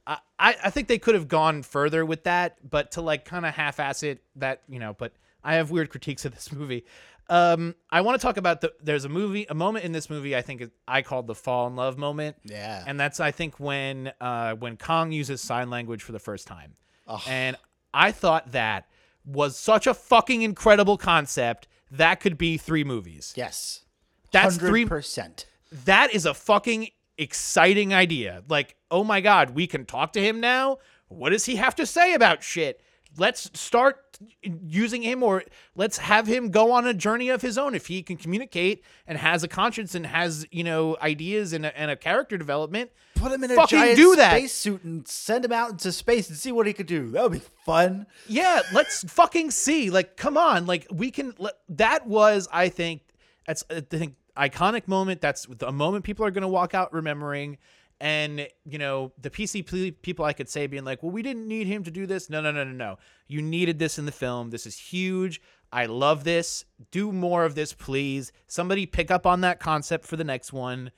[0.06, 3.44] uh, I, I think they could have gone further with that, but to like kind
[3.44, 4.94] of half-ass it, that you know.
[4.94, 5.12] But
[5.44, 6.86] I have weird critiques of this movie.
[7.30, 8.72] Um, I want to talk about the.
[8.82, 10.34] There's a movie, a moment in this movie.
[10.34, 12.82] I think it- I called the fall in love moment, Yeah.
[12.86, 16.72] and that's I think when uh when Kong uses sign language for the first time.
[17.06, 17.20] Ugh.
[17.28, 17.56] And
[17.92, 18.86] I thought that
[19.28, 21.68] was such a fucking incredible concept.
[21.90, 23.32] That could be three movies.
[23.36, 23.82] yes.
[24.30, 25.46] That's three- percent.
[25.84, 28.42] That is a fucking exciting idea.
[28.48, 30.78] Like, oh my god, we can talk to him now.
[31.08, 32.80] What does he have to say about shit?
[33.18, 37.74] Let's start using him or let's have him go on a journey of his own
[37.74, 41.78] if he can communicate and has a conscience and has, you know, ideas and a,
[41.78, 42.90] and a character development.
[43.14, 44.30] Put him in a giant do that.
[44.30, 47.10] spacesuit and send him out into space and see what he could do.
[47.10, 48.06] That would be fun.
[48.26, 49.90] Yeah, let's fucking see.
[49.90, 50.66] Like, come on.
[50.66, 51.34] Like, we can.
[51.68, 53.02] That was, I think,
[53.46, 55.20] that's I think iconic moment.
[55.20, 57.58] That's a moment people are gonna walk out remembering.
[58.00, 61.66] And you know, the PC people I could say being like, "Well, we didn't need
[61.66, 62.98] him to do this." No, no, no, no, no.
[63.26, 64.50] You needed this in the film.
[64.50, 65.40] This is huge.
[65.72, 66.64] I love this.
[66.90, 68.32] Do more of this, please.
[68.46, 70.92] Somebody pick up on that concept for the next one.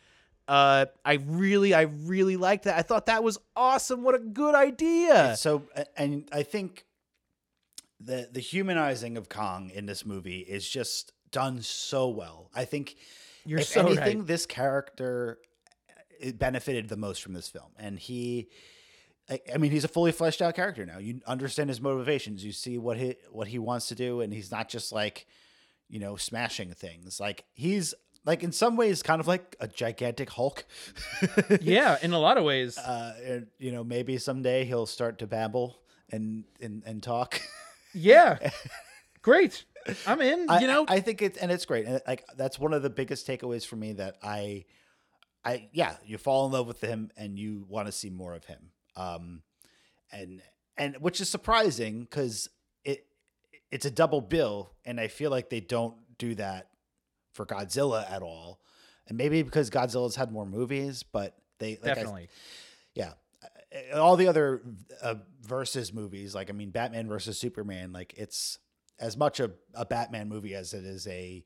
[0.46, 2.76] Uh, I really, I really liked that.
[2.76, 4.02] I thought that was awesome.
[4.02, 5.36] What a good idea.
[5.36, 5.62] So,
[5.96, 6.84] and I think
[8.00, 12.50] the the humanizing of Kong in this movie is just done so well.
[12.54, 12.96] I think
[13.44, 14.26] You're if so right.
[14.26, 15.38] this character
[16.20, 18.48] it benefited the most from this film, and he.
[19.28, 20.98] I- I mean, he's a fully fleshed out character now.
[20.98, 22.44] You understand his motivations.
[22.44, 25.26] You see what he what he wants to do, and he's not just like,
[25.88, 27.20] you know, smashing things.
[27.20, 30.64] Like he's like in some ways kind of like a gigantic Hulk.
[31.60, 32.76] yeah, in a lot of ways.
[32.76, 35.78] Uh, you know, maybe someday he'll start to babble
[36.10, 37.40] and and, and talk.
[37.94, 38.50] yeah.
[39.22, 39.64] Great.
[40.06, 40.84] I'm in, you know.
[40.88, 41.86] I think it's and it's great.
[41.86, 44.64] And like that's one of the biggest takeaways for me that I
[45.44, 48.44] I yeah, you fall in love with him and you want to see more of
[48.44, 48.70] him.
[48.96, 49.42] Um
[50.12, 50.42] and
[50.76, 52.48] and which is surprising cuz
[52.84, 53.06] it
[53.70, 56.68] it's a double bill and I feel like they don't do that
[57.32, 58.60] for Godzilla at all.
[59.06, 62.28] And maybe because Godzilla's had more movies, but they like I- Definitely.
[62.94, 63.12] yeah
[63.92, 64.62] Uh, all the other
[65.02, 68.58] uh, versus movies like i mean batman versus superman like it's
[68.98, 71.44] as much a, a batman movie as it is a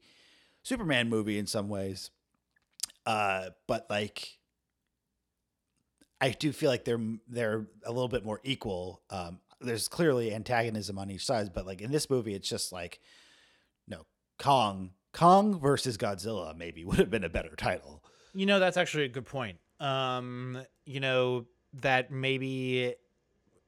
[0.63, 2.11] superman movie in some ways
[3.07, 4.39] uh but like
[6.21, 10.99] i do feel like they're they're a little bit more equal um there's clearly antagonism
[10.99, 13.01] on each side but like in this movie it's just like
[13.89, 14.05] no
[14.39, 18.03] kong kong versus godzilla maybe would have been a better title
[18.35, 19.59] You know, that's actually a good point.
[19.79, 22.95] Um, you know, that maybe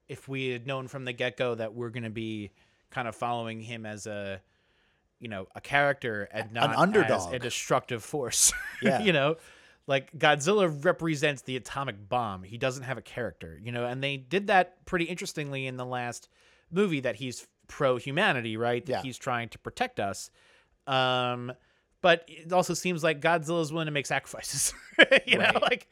[0.08, 2.50] if we had known from the get go that we're going to be
[2.90, 4.40] kind of following him as a,
[5.20, 7.32] you know, a character and not as underdog.
[7.34, 8.52] a destructive force.
[8.82, 9.00] Yeah.
[9.02, 9.36] you know,
[9.86, 12.42] like Godzilla represents the atomic bomb.
[12.42, 15.86] He doesn't have a character, you know, and they did that pretty interestingly in the
[15.86, 16.28] last
[16.70, 18.84] movie that he's pro humanity, right?
[18.84, 19.02] That Yeah.
[19.02, 20.30] he's trying to protect us.
[20.86, 21.52] Um,
[22.02, 24.74] but it also seems like Godzilla's willing to make sacrifices.
[25.26, 25.88] you know, like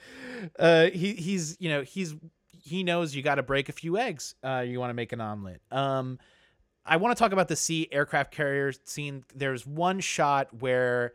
[0.59, 2.15] uh, he he's you know he's
[2.63, 4.35] he knows you got to break a few eggs.
[4.45, 5.61] Uh, you want to make an omelet.
[5.71, 6.19] Um,
[6.87, 9.25] I want to talk about the sea aircraft carrier scene.
[9.35, 11.15] There's one shot where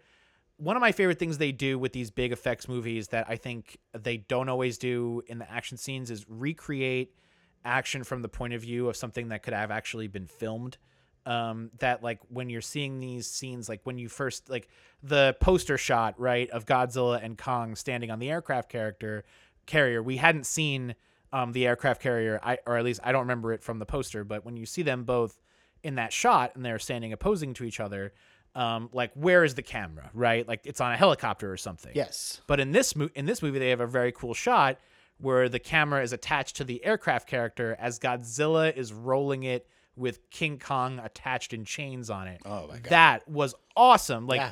[0.57, 3.77] one of my favorite things they do with these big effects movies that I think
[3.97, 7.15] they don't always do in the action scenes is recreate
[7.63, 10.77] action from the point of view of something that could have actually been filmed.
[11.25, 14.69] Um, that like when you're seeing these scenes, like when you first like
[15.03, 19.23] the poster shot, right, of Godzilla and Kong standing on the aircraft character
[19.65, 20.95] carrier, we hadn't seen
[21.31, 24.23] um, the aircraft carrier, I, or at least I don't remember it from the poster.
[24.23, 25.39] But when you see them both
[25.83, 28.13] in that shot and they're standing opposing to each other,
[28.55, 30.47] um, like where is the camera, right?
[30.47, 31.91] Like it's on a helicopter or something.
[31.95, 34.77] yes But in this mo- in this movie, they have a very cool shot
[35.19, 40.29] where the camera is attached to the aircraft character as Godzilla is rolling it with
[40.29, 42.41] King Kong attached in chains on it.
[42.45, 42.83] Oh my God.
[42.89, 44.27] That was awesome.
[44.27, 44.51] Like Yeah.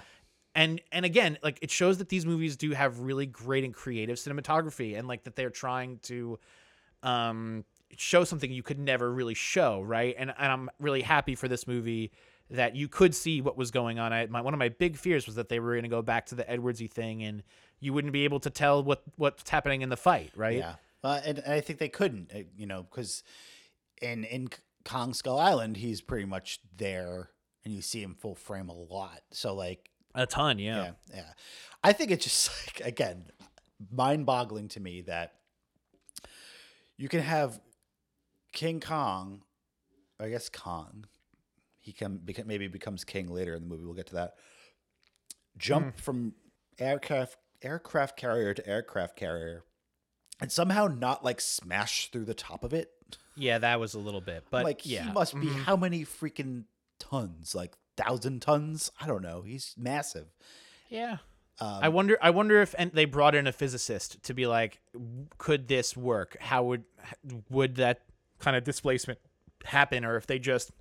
[0.55, 4.17] and and again, like it shows that these movies do have really great and creative
[4.17, 6.37] cinematography and like that they're trying to
[7.03, 7.63] um
[7.97, 10.15] show something you could never really show, right?
[10.17, 12.11] And and I'm really happy for this movie
[12.49, 14.13] that you could see what was going on.
[14.13, 16.27] I my one of my big fears was that they were going to go back
[16.27, 17.43] to the Edwardsy thing and
[17.79, 20.57] you wouldn't be able to tell what what's happening in the fight, right?
[20.57, 23.23] Yeah, uh, and, and I think they couldn't, uh, you know, because
[24.01, 24.49] in in
[24.85, 27.31] Kong Skull Island, he's pretty much there,
[27.65, 29.21] and you see him full frame a lot.
[29.31, 30.83] So like, A ton, yeah.
[30.83, 31.33] yeah, yeah,
[31.83, 33.25] I think it's just like again,
[33.91, 35.33] mind boggling to me that
[36.97, 37.59] you can have
[38.53, 39.41] King Kong,
[40.19, 41.05] I guess Kong,
[41.79, 43.85] he can beca- maybe becomes king later in the movie.
[43.85, 44.33] We'll get to that.
[45.57, 46.33] Jump from
[46.77, 49.63] aircraft aircraft carrier to aircraft carrier,
[50.39, 52.91] and somehow not like smash through the top of it.
[53.35, 55.63] Yeah, that was a little bit, but like yeah, he must be Mhm.
[55.63, 56.65] how many freaking
[56.99, 57.55] tons?
[57.55, 58.91] Like thousand tons?
[59.01, 59.41] I don't know.
[59.41, 60.27] He's massive.
[60.89, 61.17] yeah.
[61.59, 62.19] Um, I wonder.
[62.21, 64.79] I wonder if and they brought in a physicist to be like,
[65.39, 66.37] could this work?
[66.39, 66.83] How would
[67.49, 68.01] would that
[68.39, 69.19] kind of displacement
[69.65, 70.71] happen, or if they just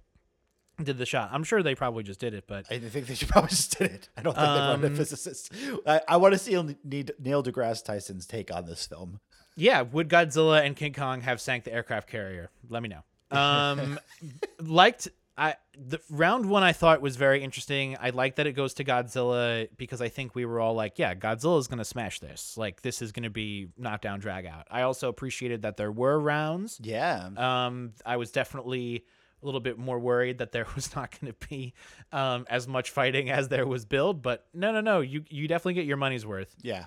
[0.82, 1.30] did the shot?
[1.32, 3.90] I'm sure they probably just did it, but I think they should probably just did
[3.90, 4.08] it.
[4.16, 5.52] I don't think they run a Um, physicist.
[5.86, 9.20] I, I want to see Neil Neil deGrasse Tyson's take on this film.
[9.56, 12.50] yeah, would Godzilla and King Kong have sank the aircraft carrier?
[12.68, 13.02] Let me know.
[13.36, 13.98] Um,
[14.60, 17.96] liked I the round one I thought was very interesting.
[18.00, 21.14] I like that it goes to Godzilla because I think we were all like, yeah,
[21.14, 22.56] Godzilla's gonna smash this.
[22.56, 24.66] Like this is gonna be knockdown drag out.
[24.70, 26.80] I also appreciated that there were rounds.
[26.82, 27.28] Yeah.
[27.36, 29.04] Um, I was definitely
[29.42, 31.74] a little bit more worried that there was not going to be
[32.12, 35.00] um, as much fighting as there was build, but no, no, no.
[35.00, 36.54] You you definitely get your money's worth.
[36.62, 36.86] yeah.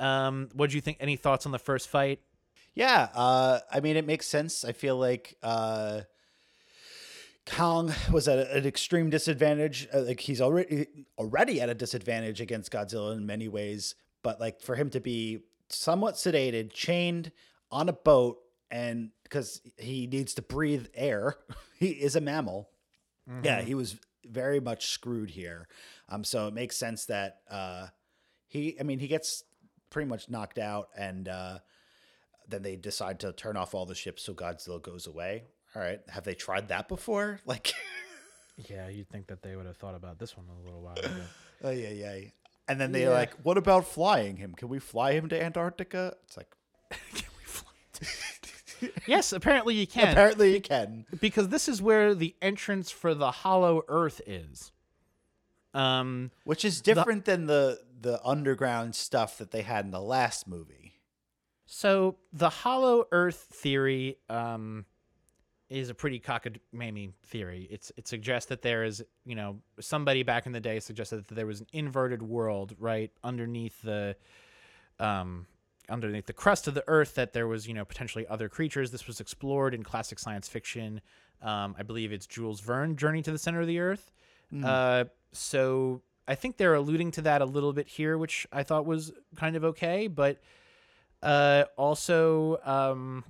[0.00, 0.96] Um, what do you think?
[1.00, 2.20] Any thoughts on the first fight?
[2.74, 4.64] Yeah, uh, I mean, it makes sense.
[4.64, 6.00] I feel like uh,
[7.46, 9.88] Kong was at an extreme disadvantage.
[9.92, 10.86] Uh, like he's already
[11.18, 13.94] already at a disadvantage against Godzilla in many ways.
[14.22, 17.32] But like for him to be somewhat sedated, chained
[17.70, 18.38] on a boat,
[18.70, 21.36] and because he needs to breathe air,
[21.78, 22.70] he is a mammal.
[23.44, 25.68] Yeah, he was very much screwed here.
[26.08, 27.88] Um, so it makes sense that uh,
[28.46, 28.76] he.
[28.78, 29.44] I mean, he gets
[29.90, 31.58] pretty much knocked out, and uh,
[32.48, 35.44] then they decide to turn off all the ships so Godzilla goes away.
[35.74, 37.40] All right, have they tried that before?
[37.46, 37.72] Like,
[38.68, 41.22] Yeah, you'd think that they would have thought about this one a little while ago.
[41.64, 42.18] oh yeah, yeah.
[42.68, 43.14] And then they're Yeah.
[43.14, 44.54] like, "What about flying him?
[44.54, 46.54] Can we fly him to Antarctica?" It's like,
[46.90, 48.90] can we fly?
[49.06, 50.10] yes, apparently you can.
[50.12, 51.06] apparently you can.
[51.20, 54.70] because this is where the entrance for the Hollow Earth is.
[55.74, 60.46] Um, Which is different than the the underground stuff that they had in the last
[60.46, 60.92] movie.
[61.66, 64.84] so the Hollow Earth theory um,
[65.72, 67.66] is a pretty cockamamie theory.
[67.70, 71.34] It's it suggests that there is, you know, somebody back in the day suggested that
[71.34, 74.16] there was an inverted world right underneath the
[75.00, 75.46] um,
[75.88, 78.90] underneath the crust of the earth that there was you know potentially other creatures.
[78.90, 81.00] This was explored in classic science fiction.
[81.42, 84.12] Um, i believe it's jules verne journey to the center of the earth.
[84.64, 88.86] Uh, so i think they're alluding to that a little bit here which i thought
[88.86, 90.40] was kind of okay but
[91.22, 93.24] uh, also um,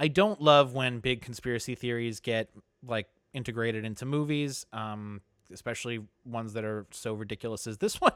[0.00, 2.50] i don't love when big conspiracy theories get
[2.84, 5.20] like integrated into movies um,
[5.52, 8.12] especially ones that are so ridiculous as this one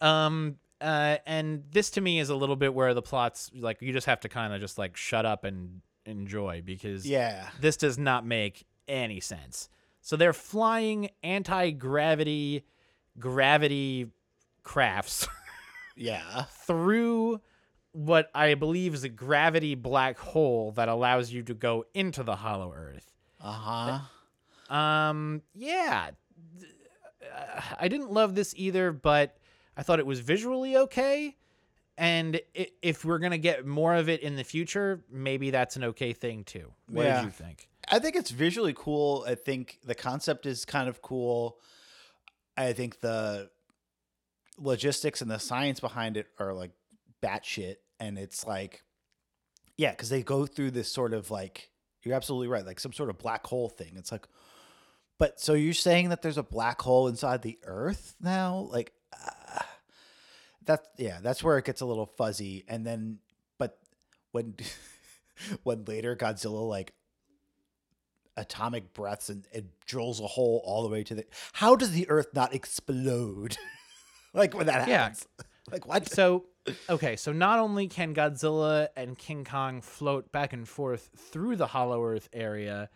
[0.00, 3.92] um, uh, and this to me is a little bit where the plot's like you
[3.92, 7.48] just have to kind of just like shut up and enjoy because Yeah.
[7.60, 9.68] this does not make any sense.
[10.02, 12.64] So they're flying anti-gravity
[13.18, 14.08] gravity
[14.62, 15.26] crafts
[15.96, 16.44] Yeah.
[16.66, 17.40] through
[17.96, 22.36] what I believe is a gravity black hole that allows you to go into the
[22.36, 23.10] hollow earth.
[23.40, 24.00] Uh
[24.68, 24.74] huh.
[24.74, 26.10] Um, yeah.
[27.34, 29.36] Uh, I didn't love this either, but
[29.76, 31.36] I thought it was visually okay.
[31.98, 36.12] And if we're gonna get more of it in the future, maybe that's an okay
[36.12, 36.72] thing too.
[36.90, 37.20] What Yeah.
[37.20, 37.68] did you think?
[37.88, 39.24] I think it's visually cool.
[39.26, 41.58] I think the concept is kind of cool.
[42.56, 43.48] I think the
[44.58, 46.72] logistics and the science behind it are like
[47.22, 47.76] batshit.
[47.98, 48.82] And it's like,
[49.76, 51.70] yeah, because they go through this sort of like,
[52.02, 53.92] you're absolutely right, like some sort of black hole thing.
[53.96, 54.26] It's like,
[55.18, 58.68] but so you're saying that there's a black hole inside the earth now?
[58.70, 59.60] Like, uh,
[60.66, 62.64] that, yeah, that's where it gets a little fuzzy.
[62.68, 63.18] And then,
[63.58, 63.78] but
[64.32, 64.56] when,
[65.62, 66.92] when later Godzilla like
[68.36, 72.06] atomic breaths and, and drills a hole all the way to the how does the
[72.10, 73.56] earth not explode
[74.34, 75.04] like when that Yeah.
[75.04, 75.26] happens
[75.72, 76.44] like what So,
[76.90, 81.66] okay, so not only can Godzilla and King Kong float back and forth through the
[81.68, 82.88] Hollow Earth area,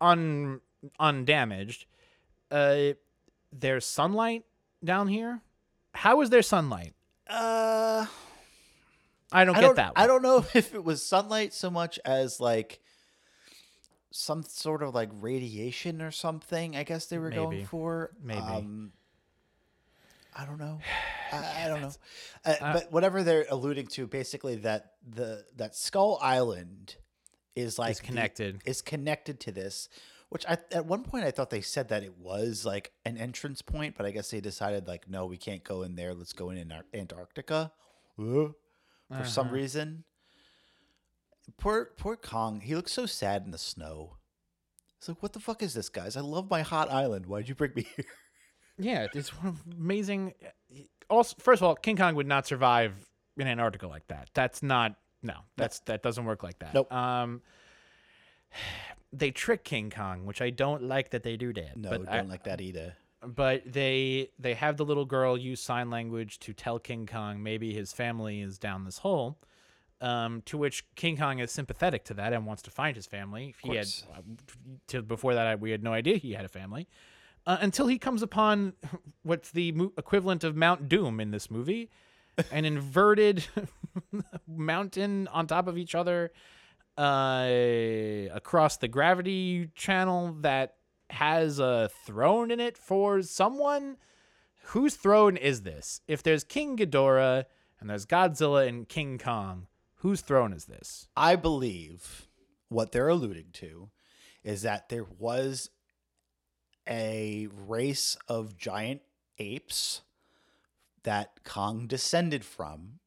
[0.00, 0.60] un
[1.00, 1.86] undamaged,
[2.50, 2.92] uh,
[3.52, 4.44] there's sunlight
[4.84, 5.40] down here.
[5.94, 6.94] How is there sunlight?
[7.28, 8.06] uh
[9.32, 9.92] I don't I get don't, that.
[9.96, 12.78] I don't know if it was sunlight so much as like
[14.12, 17.36] some sort of like radiation or something i guess they were Maybe.
[17.42, 18.40] going for Maybe.
[18.40, 18.92] um,
[20.38, 20.78] i don't know.
[21.32, 21.92] I, I don't know.
[22.44, 26.96] Uh, but whatever they're alluding to basically that the that skull island
[27.56, 28.60] is like the- connected.
[28.66, 29.88] is connected to this
[30.28, 33.62] which I, at one point i thought they said that it was like an entrance
[33.62, 36.14] point but i guess they decided like no we can't go in there.
[36.14, 37.72] Let's go in Antar- antarctica.
[38.18, 38.48] Uh,
[39.16, 39.54] for some Uh-huh.
[39.56, 40.04] reason.
[41.58, 42.60] Poor poor kong.
[42.60, 44.16] He looks so sad in the snow.
[44.98, 46.16] It's like what the fuck is this guys?
[46.16, 47.26] I love my hot island.
[47.26, 48.04] Why'd you bring me here
[48.78, 50.34] Yeah, it's one amazing.
[51.08, 52.92] Also, first of all, King Kong would not survive
[53.36, 54.30] in Antarctica like that.
[54.34, 55.34] That's not no.
[55.56, 56.74] That's that doesn't work like that.
[56.74, 56.92] Nope.
[56.92, 57.42] Um,
[59.12, 61.76] they trick King Kong, which I don't like that they do that.
[61.76, 62.94] no but don't I- like that either
[63.26, 67.72] but they they have the little girl use sign language to tell King Kong maybe
[67.72, 69.38] his family is down this hole.
[70.02, 73.54] Um, to which King Kong is sympathetic to that and wants to find his family.
[73.62, 74.20] He had uh,
[74.88, 76.86] to before that I- we had no idea he had a family
[77.46, 78.72] uh, until he comes upon
[79.22, 81.90] what's the mo- equivalent of Mount Doom in this movie,
[82.50, 83.44] an inverted
[84.48, 86.32] mountain on top of each other
[86.98, 87.46] uh,
[88.32, 90.74] across the gravity channel that
[91.10, 93.96] has a throne in it for someone.
[94.70, 96.00] Whose throne is this?
[96.08, 97.44] If there's King Ghidorah
[97.80, 101.08] and there's Godzilla and King Kong, whose throne is this?
[101.16, 102.26] i believe
[102.68, 103.90] what they're alluding to
[104.42, 105.70] is that there was
[106.88, 109.02] a race of giant
[109.38, 110.02] apes
[111.02, 113.00] that Kong descended from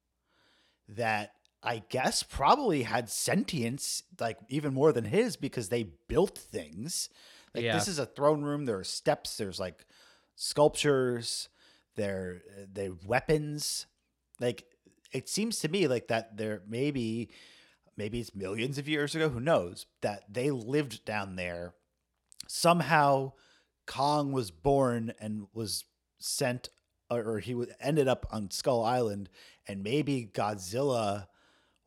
[0.87, 7.09] that I guess probably had sentience, like even more than his, because they built things.
[7.53, 7.73] Like Yeah.
[7.73, 8.65] this is a throne room.
[8.65, 9.35] There are steps.
[9.37, 9.85] There's like
[10.35, 11.49] sculptures.
[11.95, 13.87] There, they weapons.
[14.39, 14.63] Like
[15.11, 16.37] it seems to me like that.
[16.37, 17.29] There maybe,
[17.97, 19.27] maybe it's millions of years ago.
[19.27, 19.85] Who knows?
[20.01, 21.73] That they lived down there.
[22.47, 23.33] Somehow,
[23.89, 25.83] Kong was born and was
[26.19, 26.69] sent,
[27.09, 29.29] or, he ended up on Skull Island,
[29.67, 31.25] and maybe Godzilla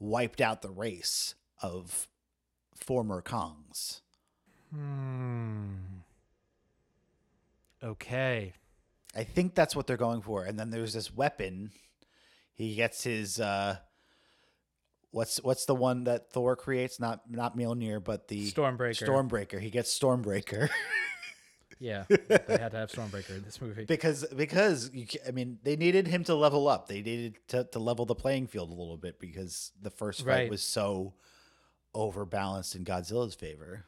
[0.00, 2.09] wiped out the race of
[2.74, 4.00] former Kongs.
[4.74, 5.74] Hmm.
[7.84, 8.53] Okay.
[9.14, 10.44] I think that's what they're going for.
[10.44, 11.70] And then there's this weapon.
[12.55, 13.76] He gets his uh
[15.12, 16.98] what's what's the one that Thor creates?
[16.98, 19.07] Not not Mjolnir, but the Stormbreaker.
[19.07, 19.61] Stormbreaker.
[19.61, 20.68] He gets Stormbreaker
[21.78, 22.16] Yeah, they
[22.58, 23.84] had to have Stormbreaker in this movie.
[23.84, 26.88] because because you, ca- I mean they needed him to level up.
[26.88, 30.26] They needed to, to level the playing field a little bit because the first fight
[30.26, 30.50] Right.
[30.50, 31.14] was so
[31.94, 33.84] overbalanced in Godzilla's favor.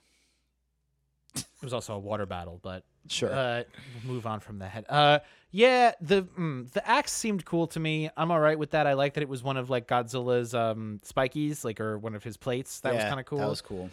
[1.37, 3.33] It was also a water battle, but Sure.
[3.33, 3.63] uh,
[4.05, 4.85] we'll move on from that.
[4.89, 5.19] Uh,
[5.51, 8.09] yeah, the mm, the axe seemed cool to me.
[8.17, 8.87] I'm all right with that.
[8.87, 12.23] I like that it was one of like Godzilla's um spikies, like or one of
[12.25, 12.81] his plates.
[12.81, 13.39] That was Yeah, kind of cool.
[13.39, 13.91] That was cool.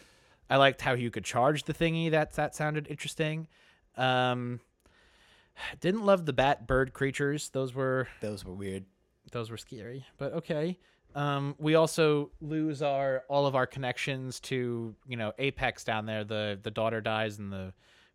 [0.49, 2.11] I liked how you could charge the thingy.
[2.11, 3.47] That that sounded interesting.
[3.97, 4.59] Um,
[5.79, 7.49] didn't love the bat bird creatures.
[7.49, 8.85] Those were Those were weird.
[9.31, 10.77] those were scary, but okay.
[11.13, 16.23] Um, we also lose our all of our connections to you know Apex down there.
[16.23, 17.73] The the daughter dies in the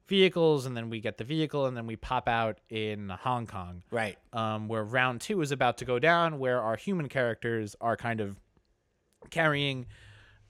[0.08, 3.82] vehicles, and then we get the vehicle, and then we pop out in Hong Kong,
[3.90, 4.16] Right.
[4.32, 8.20] um, where round two is about to go down, where our human characters are kind
[8.20, 8.36] of
[9.30, 9.86] carrying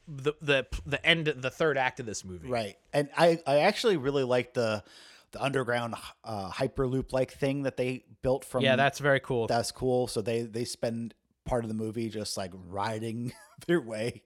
[0.07, 2.49] the the the end the third act of this movie.
[2.49, 2.77] Right.
[2.93, 4.85] And I, I actually really like the
[5.33, 9.47] the underground uh, hyperloop like thing that they built from Yeah, that's very cool.
[9.47, 10.07] that's cool.
[10.07, 11.15] So they they spend
[11.45, 13.33] part of the movie just like riding
[13.67, 14.23] their way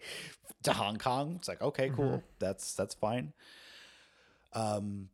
[0.62, 1.36] to Hong Kong.
[1.38, 2.22] It's like okay, cool.
[2.38, 3.32] That's that's fine.
[4.52, 5.08] Um,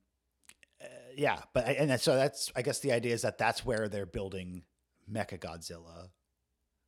[0.82, 4.06] uh, yeah, but and so that's I guess the idea is that that's where they're
[4.06, 4.62] building
[5.10, 6.08] Mecha Godzilla,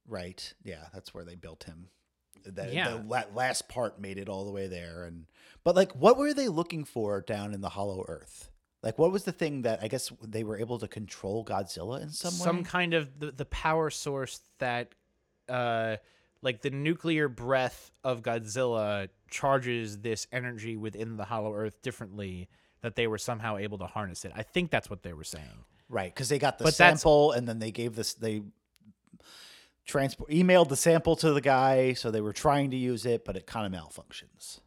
[0.07, 0.53] right?
[0.65, 1.89] Yeah, that's where they built him.
[2.45, 2.91] The, Yeah.
[2.91, 5.27] the la- last part made it all the way there, and
[5.65, 8.51] but like, what were they looking for down in the Hollow Earth?
[8.83, 12.11] Like, what was the thing that I guess they were able to control Godzilla in
[12.11, 12.45] some, way?
[12.45, 14.95] some kind of the, the power source that
[15.49, 15.97] uh
[16.43, 22.49] like the nuclear breath of Godzilla charges this energy within the hollow earth differently
[22.83, 24.33] that they were somehow able to harness it.
[24.37, 25.65] I think that's what they were saying.
[25.89, 28.43] Right, because they got the But sample and then they gave this they
[29.85, 33.37] transport emailed the sample to the guy, so they were trying to use it, but
[33.37, 34.61] it kind of malfunctions.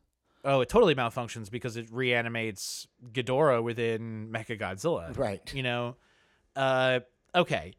[0.44, 5.16] Oh, it totally malfunctions because it reanimates Ghidorah within Mechagodzilla.
[5.18, 5.54] Right.
[5.54, 5.96] You know,
[6.56, 7.02] uh,
[7.36, 7.74] okay.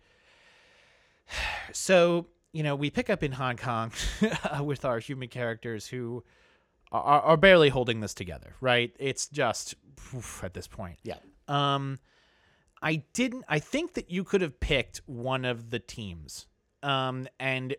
[1.73, 3.93] So you know, we pick up in Hong Kong
[4.61, 6.23] with our human characters who
[6.91, 8.55] are, are barely holding this together.
[8.61, 8.95] Right?
[8.99, 9.75] It's just
[10.15, 10.99] oof, at this point.
[11.03, 11.17] Yeah.
[11.49, 11.99] Um,
[12.83, 13.45] I didn't.
[13.49, 16.47] I think that you could have picked one of the teams,
[16.83, 17.77] um, and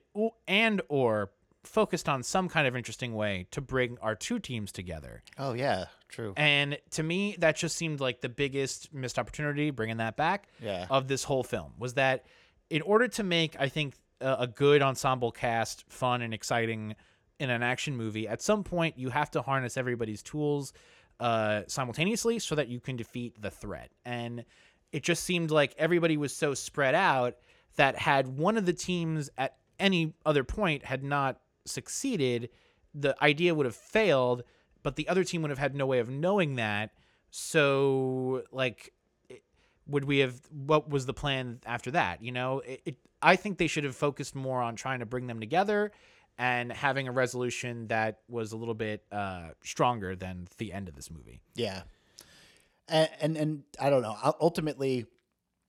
[0.48, 1.32] and or
[1.64, 5.24] focused on some kind of interesting way to bring our two teams together.
[5.38, 6.34] Oh yeah, true.
[6.38, 10.86] And to me, that just seemed like the biggest missed opportunity bringing that back Yeah.
[10.90, 12.26] of this whole film was that
[12.70, 16.96] in order to make, I think, a, a good ensemble cast fun and exciting
[17.40, 20.74] in an action movie, at some point you have to harness everybody's tools
[21.20, 23.90] uh, simultaneously so that you can defeat the threat.
[24.06, 24.44] And
[24.92, 27.36] it just seemed like everybody was so spread out
[27.78, 32.50] that had one of the teams at any other point had not succeeded,
[32.94, 34.44] the idea would have failed,
[34.82, 36.92] but the other team would have had no way of knowing that.
[37.32, 38.94] So, like,
[39.88, 40.40] would we have?
[40.52, 42.22] What was the plan after that?
[42.22, 42.96] You know, it, it.
[43.22, 45.92] I think they should have focused more on trying to bring them together
[46.38, 50.96] and having a resolution that was a little bit uh, stronger than the end of
[50.96, 51.42] this movie.
[51.56, 51.84] Yeah.
[52.88, 54.16] And, and and I don't know.
[54.42, 55.06] Ultimately,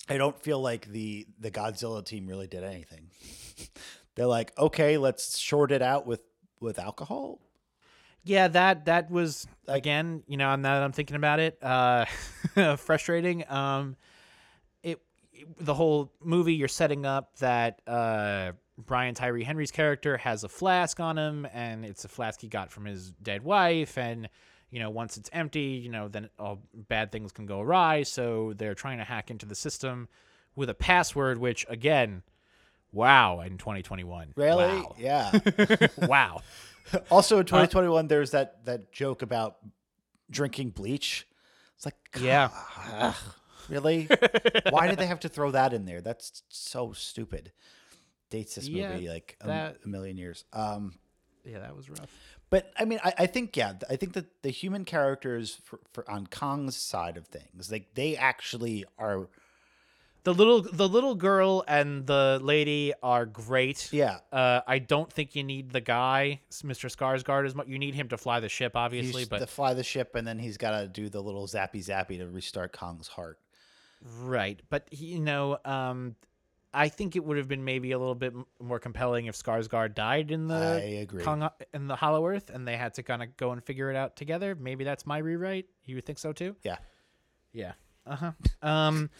[0.08, 3.10] I don't feel like the the Godzilla team really did anything.
[4.14, 6.20] They're like, okay, let's short it out with
[6.60, 7.40] with alcohol.
[8.22, 12.04] Yeah, that that was again, you know, now that I'm thinking about it, uh,
[12.76, 13.48] frustrating.
[13.50, 13.96] Um,
[14.82, 15.00] it,
[15.32, 20.48] it- the whole movie you're setting up that uh, Brian Tyree Henry's character has a
[20.48, 24.28] flask on him, and it's a flask he got from his dead wife, and
[24.70, 28.02] you know, once it's empty, you know, then all bad things can go awry.
[28.04, 30.08] So they're trying to hack into the system
[30.56, 32.22] with a password, which again,
[32.94, 34.64] wow, in 2021, Really?
[34.64, 34.94] Wow.
[34.98, 35.30] Yeah.
[35.98, 36.42] wow.
[37.10, 39.56] also in 2021 there's that that joke about
[40.30, 41.26] drinking bleach.
[41.76, 42.48] It's like Yeah.
[42.94, 43.14] ugh,
[43.68, 44.08] really?
[44.70, 46.00] Why did they have to throw that in there?
[46.00, 47.52] That's so stupid.
[48.30, 50.44] Dates this Yeah, movie like a, that- a million years.
[50.52, 50.94] Um
[51.44, 52.10] Yeah, that was rough.
[52.50, 56.08] But I mean, I, I think yeah, I think that the human characters for, for
[56.08, 59.28] on Kong's side of things, like they actually are.
[60.24, 63.90] The little the little girl and the lady are great.
[63.92, 66.88] Yeah, Uh, I don't think you need the guy, Mr.
[66.88, 67.68] Skarsgård, as much.
[67.68, 70.26] You need him to fly the ship, obviously, he's but to fly the ship, and
[70.26, 73.38] then he's got to do the little zappy zappy to restart Kong's heart.
[74.22, 74.58] right.
[74.70, 76.16] But you know, um,
[76.72, 80.30] I think it would have been maybe a little bit more compelling if Skarsgård died
[80.30, 81.22] in the I agree.
[81.22, 83.96] Kong in the Hollow Earth, and they had to kind of go and figure it
[83.96, 84.54] out together.
[84.54, 85.66] Maybe that's my rewrite.
[85.84, 86.56] You would think so too?
[86.62, 86.78] Yeah,
[87.52, 87.72] Yeah.
[88.06, 88.32] Uh huh.
[88.62, 89.10] um.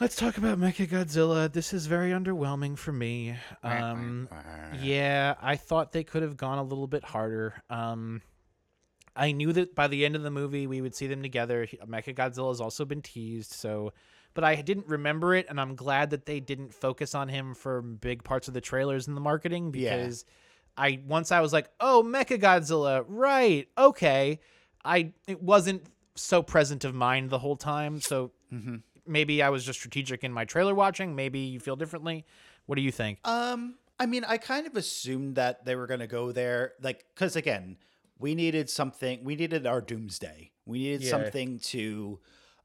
[0.00, 1.52] Let's talk about Mecha Godzilla.
[1.52, 3.36] This is very underwhelming for me.
[3.62, 4.28] Um,
[4.82, 7.62] yeah, I thought they could have gone a little bit harder.
[7.70, 8.20] Um,
[9.14, 11.66] I knew that by the end of the movie we would see them together.
[11.86, 13.92] Mecha Godzilla has also been teased, so
[14.34, 17.80] but I didn't remember it, and I'm glad that they didn't focus on him for
[17.80, 19.96] big parts of the trailers and the marketing Yeah.
[19.96, 20.24] because
[20.76, 23.68] I once I was like, oh, Mecha Godzilla, right?
[23.78, 24.40] Okay,
[24.84, 25.84] I it wasn't
[26.16, 28.82] so present of mind the whole time, so Mhm.
[29.06, 31.14] Maybe I was just strategic in my trailer watching.
[31.14, 32.24] Maybe you feel differently.
[32.66, 33.18] What do you think?
[33.24, 37.04] Um, I mean, I kind of assumed that they were going to go there, like,
[37.14, 37.76] because again,
[38.18, 39.22] we needed something.
[39.24, 40.50] We needed our doomsday.
[40.66, 41.10] We needed Yeah.
[41.10, 42.20] something to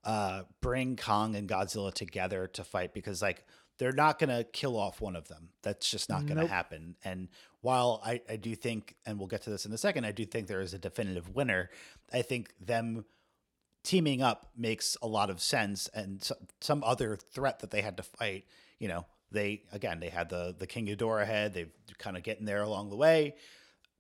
[0.05, 3.45] uh, bring Kong and Godzilla together to fight because, like,
[3.77, 5.49] they're not going to kill off one of them.
[5.61, 6.49] That's just not going to Nope.
[6.49, 6.95] happen.
[7.03, 7.27] And
[7.61, 10.25] while I, I do think, and we'll get to this in a second, I do
[10.25, 11.69] think there is a definitive winner.
[12.13, 13.05] I think them
[13.83, 17.95] teaming up makes a lot of sense and so, some other threat that they had
[17.97, 18.45] to fight
[18.77, 22.45] you know they again they had the the king Ghidorah head they've kind of getting
[22.45, 23.35] there along the way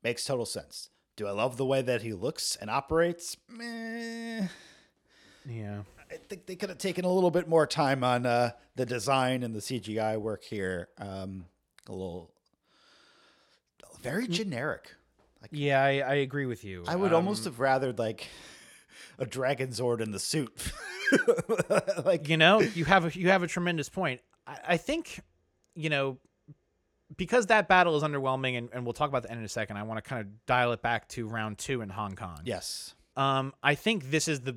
[0.03, 4.47] makes total sense do i love the way that he looks and operates Meh.
[5.47, 5.81] Yeah.
[6.11, 9.43] i think they could have taken a little bit more time on uh the design
[9.43, 11.45] and the cgi work here um
[11.87, 12.31] a little
[14.01, 14.93] very generic
[15.41, 16.83] Like, Yeah, I, I agree with you.
[16.87, 18.27] I would Um, almost have rathered like
[19.19, 20.51] a dragon zord in the suit.
[22.05, 25.21] like you know you have a you have a tremendous point I, I think
[25.75, 26.17] you know
[27.17, 29.77] because that battle is underwhelming and, and we'll talk about the end in a second
[29.77, 32.93] i want to kind of dial it back to round two in hong kong yes.
[33.17, 34.55] um i think this is the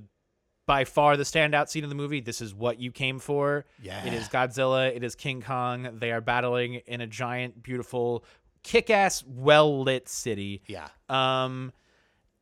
[0.66, 4.04] by far the standout scene of the movie this is what you came for Yeah.
[4.04, 8.24] it is godzilla it is king kong they are battling in a giant beautiful
[8.62, 10.88] kick-ass well-lit city Yeah.
[11.08, 11.72] um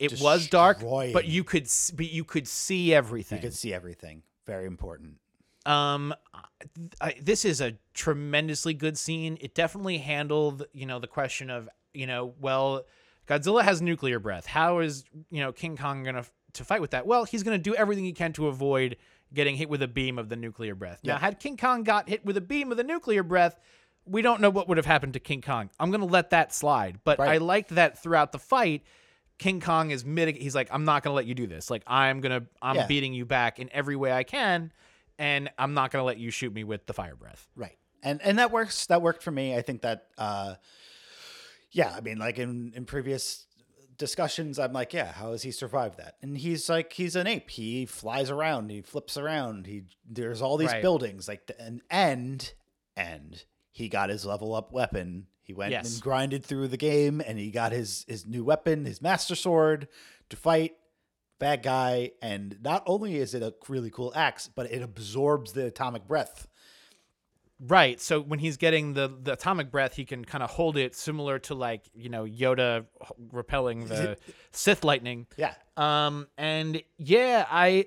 [0.00, 3.72] it was dark but you could s- but you could see everything You could see
[3.74, 4.22] everything.
[4.46, 5.16] Very important.
[5.66, 6.14] um
[7.00, 11.68] I, this is a tremendously good scene it definitely handled you know the question of
[11.94, 12.84] you know well
[13.28, 16.90] godzilla has nuclear breath how is you know king kong gonna f- to fight with
[16.92, 18.96] that well he's gonna do everything he can to avoid
[19.32, 21.18] getting hit with a beam of the nuclear breath now Yeah.
[21.20, 23.58] had king kong got hit with a beam of the nuclear breath
[24.06, 27.00] we don't know what would have happened to king kong i'm gonna let that slide
[27.04, 27.42] but i Right.
[27.42, 28.82] liked that throughout the fight
[29.40, 31.68] King Kong is mitig he's like I'm not going to let you do this.
[31.70, 32.86] Like I'm going to I'm Yeah.
[32.86, 34.70] beating you back in every way I can
[35.18, 37.48] and I'm not going to let you shoot me with the fire breath.
[37.56, 37.76] Right.
[38.02, 38.86] And and that works.
[38.86, 39.56] That worked for me.
[39.56, 40.54] I think that uh
[41.72, 43.46] yeah, I mean like in in previous
[43.98, 46.16] discussions I'm like, yeah, how has he survived that?
[46.22, 47.50] And he's like he's an ape.
[47.50, 49.66] He flies around, he flips around.
[49.66, 50.82] He there's all these Right.
[50.82, 52.52] buildings like the, and and
[52.96, 55.26] and he got his level up weapon.
[55.50, 55.94] He went Yes.
[55.94, 59.88] and grinded through the game and he got his his new weapon, his master sword
[60.28, 60.76] to fight
[61.40, 65.66] bad guy and not only is it a really cool axe, but it absorbs the
[65.66, 66.46] atomic breath.
[67.58, 68.00] Right.
[68.00, 71.40] So when he's getting the the atomic breath, he can kind of hold it similar
[71.40, 72.86] to like, you know, Yoda
[73.32, 74.16] repelling the
[74.52, 75.26] Sith lightning.
[75.36, 75.54] Yeah.
[75.76, 77.86] Um and yeah, I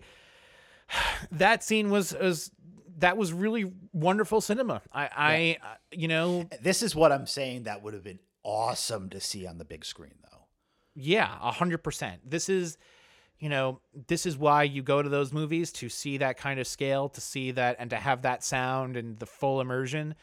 [1.31, 2.51] that scene was was
[2.99, 4.81] that was really wonderful cinema.
[4.91, 9.09] I I uh, you know, This is what I'm saying that would have been awesome
[9.09, 10.45] to see on the big screen though.
[10.95, 12.29] Yeah, a hundred percent.
[12.29, 12.77] This is,
[13.39, 16.67] you know, this is why you go to those movies to see that kind of
[16.67, 20.15] scale, to see that, and to have that sound and the full immersion.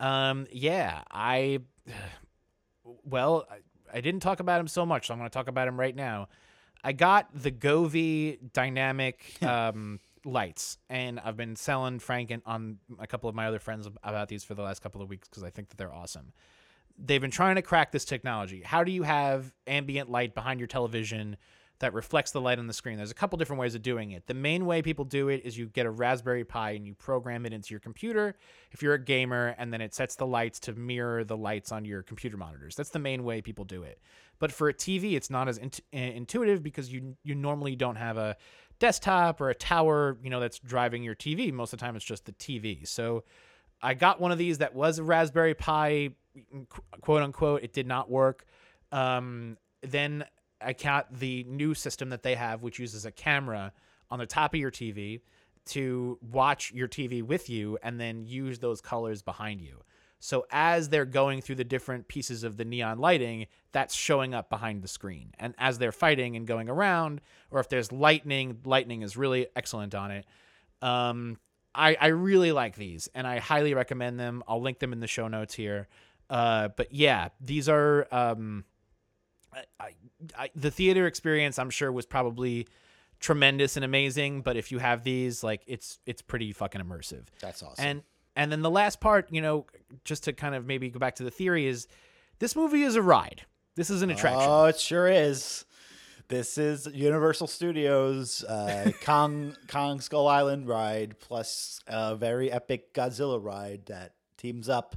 [0.00, 1.60] Um, yeah, I,
[3.04, 5.68] well, I, I didn't talk about him so much, so I'm going to talk about
[5.68, 6.28] him right now.
[6.82, 13.28] I got the Govee dynamic um, lights, and I've been selling Franken on a couple
[13.28, 15.68] of my other friends about these for the last couple of weeks because I think
[15.70, 16.32] that they're awesome
[17.04, 18.62] they've been trying to crack this technology.
[18.64, 21.36] How do you have ambient light behind your television
[21.78, 22.98] that reflects the light on the screen?
[22.98, 24.26] There's a couple different ways of doing it.
[24.26, 27.46] The main way people do it is you get a Raspberry Pi and you program
[27.46, 28.36] it into your computer
[28.70, 31.84] if you're a gamer, and then it sets the lights to mirror the lights on
[31.84, 32.76] your computer monitors.
[32.76, 34.00] That's the main way people do it.
[34.38, 38.16] But for a TV, it's not as int- intuitive because you you normally don't have
[38.16, 38.36] a
[38.80, 41.52] desktop or a tower, you know, that's driving your TV.
[41.52, 42.86] Most of the time, it's just the TV.
[42.88, 43.22] So
[43.80, 46.10] I got one of these that was a Raspberry Pi,
[47.00, 47.62] quote unquote.
[47.62, 48.44] It did not work.
[48.90, 50.24] Um, then
[50.60, 53.72] I got the new system that they have, which uses a camera
[54.10, 55.20] on the top of your TV
[55.66, 59.82] to watch your TV with you and then use those colors behind you.
[60.20, 64.50] So as they're going through the different pieces of the neon lighting, that's showing up
[64.50, 65.32] behind the screen.
[65.38, 69.94] And as they're fighting and going around, or if there's lightning, lightning is really excellent
[69.94, 70.26] on it.
[70.82, 71.38] Um,
[71.74, 74.42] I, I really like these and I highly recommend them.
[74.46, 75.88] I'll link them in the show notes here.
[76.28, 78.64] Uh, but yeah, these are um,
[79.80, 79.90] I,
[80.38, 81.58] I, the theater experience.
[81.58, 82.68] I'm sure was probably
[83.20, 87.26] tremendous and amazing, but if you have these, like it's it's pretty fucking immersive.
[87.40, 87.84] That's awesome.
[87.84, 88.02] And
[88.40, 89.66] and then the last part, you know,
[90.02, 91.86] just to kind of maybe go back to the theory is
[92.38, 93.42] this movie is a ride.
[93.76, 94.48] This is an attraction.
[94.50, 95.66] Oh, it sure is.
[96.28, 103.44] This is Universal Studios uh, Kong Kong Skull Island ride plus a very epic Godzilla
[103.44, 104.96] ride that teams up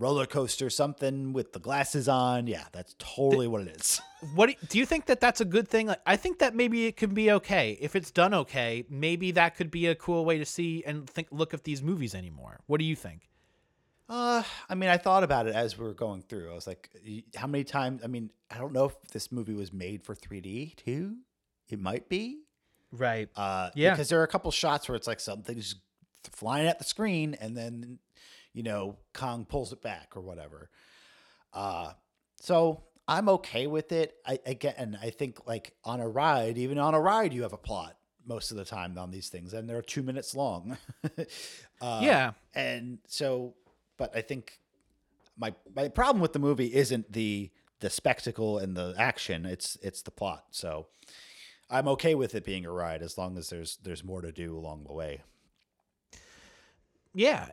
[0.00, 2.48] roller coaster something with the glasses on.
[2.48, 4.00] Yeah, that's totally what it is.
[4.34, 5.86] What do- do you think that that's a good thing?
[5.86, 8.84] Like, I think that maybe it can be okay if it's done okay.
[8.90, 12.14] Maybe that could be a cool way to see and think look at these movies
[12.14, 12.60] anymore.
[12.66, 13.30] What do you think?
[14.10, 16.50] Uh, I mean, I thought about it as we were going through.
[16.50, 16.90] I was like,
[17.34, 18.02] how many times?
[18.04, 21.16] I mean, I don't know if this movie was made for 3D too.
[21.70, 22.40] It might be.
[22.92, 23.30] Right.
[23.36, 23.92] Uh, Yeah.
[23.92, 25.76] Because there are a couple shots where it's like something's
[26.30, 28.00] flying at the screen, and then
[28.52, 30.70] you know Kong pulls it back or whatever.
[31.52, 31.92] Uh,
[32.40, 34.14] so I'm okay with it.
[34.26, 37.58] I again, I think like on a ride, even on a ride, you have a
[37.58, 37.96] plot
[38.26, 40.76] most of the time on these things, and they're two minutes long.
[41.80, 42.32] uh, Yeah.
[42.54, 43.54] and so,
[43.96, 44.58] but I think
[45.36, 50.02] my my problem with the movie isn't the the spectacle and the action; it's it's
[50.02, 50.44] the plot.
[50.50, 50.86] So.
[51.72, 54.56] I'm okay with it being a ride as long as there's there's more to do
[54.58, 55.22] along the way.
[57.14, 57.46] Yeah.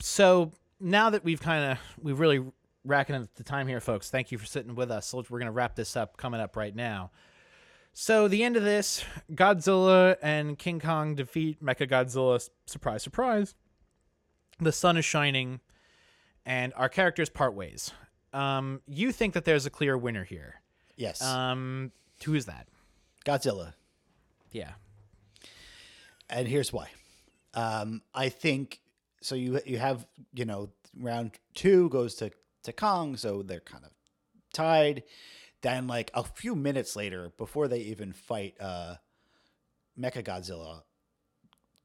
[0.00, 2.44] So now that we've kind of we've really
[2.84, 4.10] racking up the time here, folks.
[4.10, 5.06] Thank you for sitting with us.
[5.08, 7.10] So we're gonna wrap this up coming up right now.
[7.92, 12.48] So the end of this, Godzilla and King Kong defeat Mecha Godzilla.
[12.66, 13.54] Surprise, surprise.
[14.60, 15.60] The sun is shining,
[16.46, 17.90] and our characters part ways.
[18.32, 20.62] Um, you think that there's a clear winner here?
[20.96, 21.92] Yes, Um,
[22.24, 22.68] who is that?
[23.26, 23.74] Godzilla,
[24.52, 24.72] Yeah.
[26.30, 26.88] and here's why.
[27.54, 28.80] Um, I think
[29.22, 29.34] so.
[29.34, 32.30] You you have you know round two goes to
[32.64, 33.90] to Kong, so they're kind of
[34.52, 35.02] tied.
[35.62, 38.96] Then like a few minutes later, before they even fight uh,
[39.98, 40.82] Mecha Godzilla,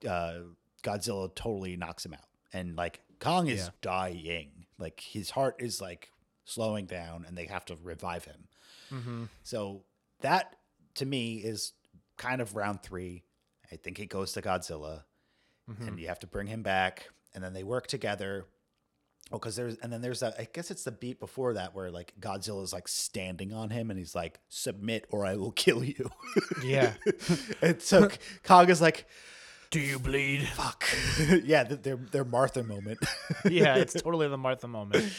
[0.07, 0.39] uh,
[0.83, 3.69] Godzilla totally knocks him out, and like Kong is Yeah.
[3.81, 4.65] dying.
[4.79, 6.09] Like his heart is like
[6.45, 8.47] slowing down, and they have to revive him.
[8.91, 9.23] Mm-hmm.
[9.43, 9.83] So
[10.21, 10.55] that
[10.95, 11.73] to me is
[12.17, 13.23] kind of round three.
[13.71, 15.03] I think it goes to Godzilla,
[15.69, 15.88] Mm-hmm.
[15.88, 18.45] and you have to bring him back, and then they work together.
[19.32, 20.36] Oh, because there's and then there's that.
[20.39, 23.99] I guess it's the beat before that where like Godzilla's like standing on him, and
[23.99, 26.09] he's like, "Submit or I will kill you."
[26.63, 26.93] Yeah.
[27.61, 28.09] and so
[28.43, 29.05] Kong is like,
[29.69, 30.47] Do you bleed?
[30.47, 30.86] "Fuck."
[31.43, 32.99] yeah, their their Martha moment.
[33.49, 35.11] yeah, it's totally the Martha moment.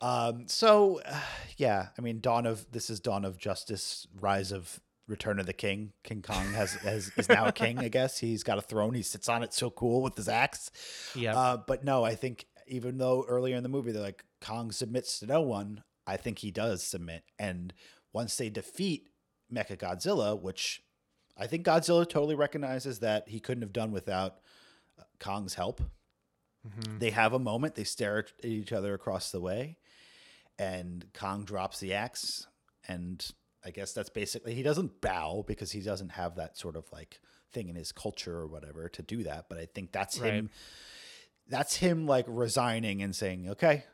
[0.00, 1.20] Um, so uh,
[1.56, 4.80] yeah, I mean, Dawn of this is Dawn of Justice, Rise of
[5.12, 5.92] Return of the King.
[6.02, 7.78] King Kong has, has is now a king.
[7.78, 8.94] I guess he's got a throne.
[8.94, 10.72] He sits on it so cool with his axe.
[11.14, 11.38] Yeah.
[11.38, 15.20] Uh, but no, I think even though earlier in the movie they're like Kong submits
[15.20, 17.22] to no one, I think he does submit.
[17.38, 17.72] And
[18.12, 19.08] once they defeat
[19.52, 20.82] Mecha Godzilla, which
[21.36, 24.36] I think Godzilla totally recognizes that he couldn't have done without
[24.98, 25.80] uh, Kong's help.
[26.66, 26.98] Mhm.
[27.00, 27.74] They have a moment.
[27.74, 29.78] They stare at each other across the way,
[30.58, 32.46] and Kong drops the axe.
[32.88, 33.24] And
[33.64, 37.20] I guess that's basically he doesn't bow because he doesn't have that sort of like
[37.52, 39.46] thing in his culture or whatever to do that.
[39.48, 40.32] But I think that's Right.
[40.34, 40.50] him.
[41.48, 43.84] That's him like resigning and saying, "Okay,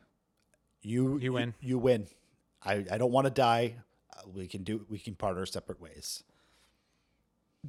[0.83, 1.55] you You win.
[1.61, 2.07] You, win.
[2.62, 3.77] I I don't want to die.
[4.27, 4.87] We can do.
[4.89, 6.23] We can part our separate ways."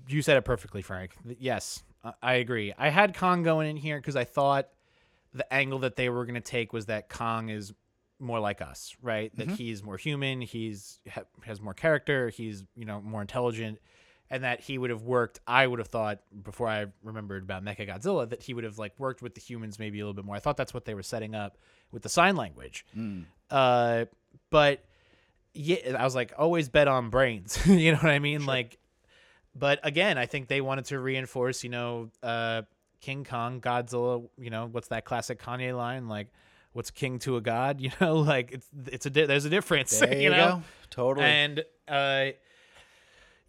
[0.07, 1.15] you said it perfectly, Frank.
[1.25, 2.73] Yes, I- I agree.
[2.77, 4.69] I had Kong going in here because I thought
[5.33, 7.73] the angle that they were going to take was that Kong is
[8.19, 9.35] more like us, right?
[9.37, 13.79] That he's more human, he's ha- has more character, he's you know more intelligent,
[14.29, 15.39] and that he would have worked.
[15.47, 18.93] I would have thought before I remembered about Mecha Godzilla that he would have like
[18.99, 20.35] worked with the humans maybe a little bit more.
[20.35, 21.57] I thought that's what they were setting up
[21.91, 22.85] with the sign language.
[23.49, 24.05] Uh,
[24.49, 24.83] but
[25.53, 27.59] yeah, I was like, always bet on brains.
[27.65, 28.45] you know what I mean?
[28.45, 28.77] Like,
[29.55, 32.61] but again, I think they wanted to reinforce, you know, uh,
[33.01, 34.27] King Kong, Godzilla.
[34.37, 36.07] You know, what's that classic Kanye line?
[36.07, 36.27] Like,
[36.79, 37.81] what's king to a god?
[37.89, 39.99] You know, like it's it's a di- there's a difference.
[39.99, 40.63] There you, you know, go.
[40.89, 41.25] Totally.
[41.25, 42.27] and uh,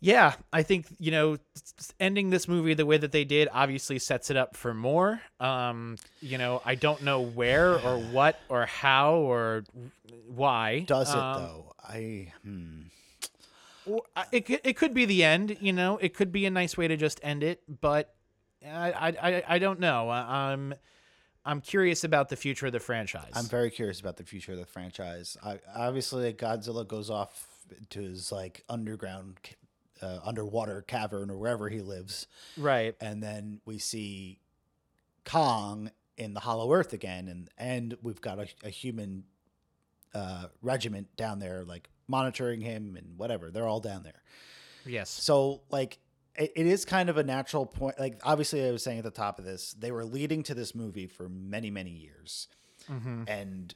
[0.01, 1.37] yeah, I think you know,
[2.01, 5.21] ending this movie the way that they did obviously sets it up for more.
[5.39, 9.63] Um, you know, I don't know where or what or how or
[10.27, 10.81] why.
[10.81, 11.75] Does it Um, though?
[11.89, 12.81] I hmm.
[14.33, 16.87] it could, it could be the end you know it could be a nice way
[16.87, 18.15] to just end it but
[18.65, 20.75] i i i, I don't know I-
[21.45, 24.59] i'm curious about the future of the franchise I'm very curious about the future of
[24.59, 25.37] the franchise.
[25.43, 27.49] I, obviously, Godzilla goes off
[27.91, 29.39] to his like underground,
[30.03, 32.27] uh, underwater cavern or wherever he lives,
[32.57, 34.41] right and then we see
[35.25, 39.25] Kong in the Hollow Earth again, and and we've got a, a human
[40.15, 43.51] uh, regiment down there, like monitoring him and whatever.
[43.51, 44.23] They're all down there.
[44.85, 45.99] yes So like
[46.41, 48.01] it, it is kind of a natural point.
[48.01, 50.75] Like obviously, I was saying at the top of this, they were leading to this
[50.75, 52.49] movie for many, many years,
[52.91, 53.25] Mm-hmm.
[53.29, 53.75] and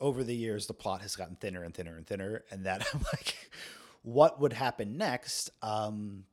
[0.00, 2.42] over the years, the plot has gotten thinner and thinner and thinner.
[2.50, 3.50] And that I'm like,
[4.02, 5.50] what would happen next?
[5.62, 6.24] Um,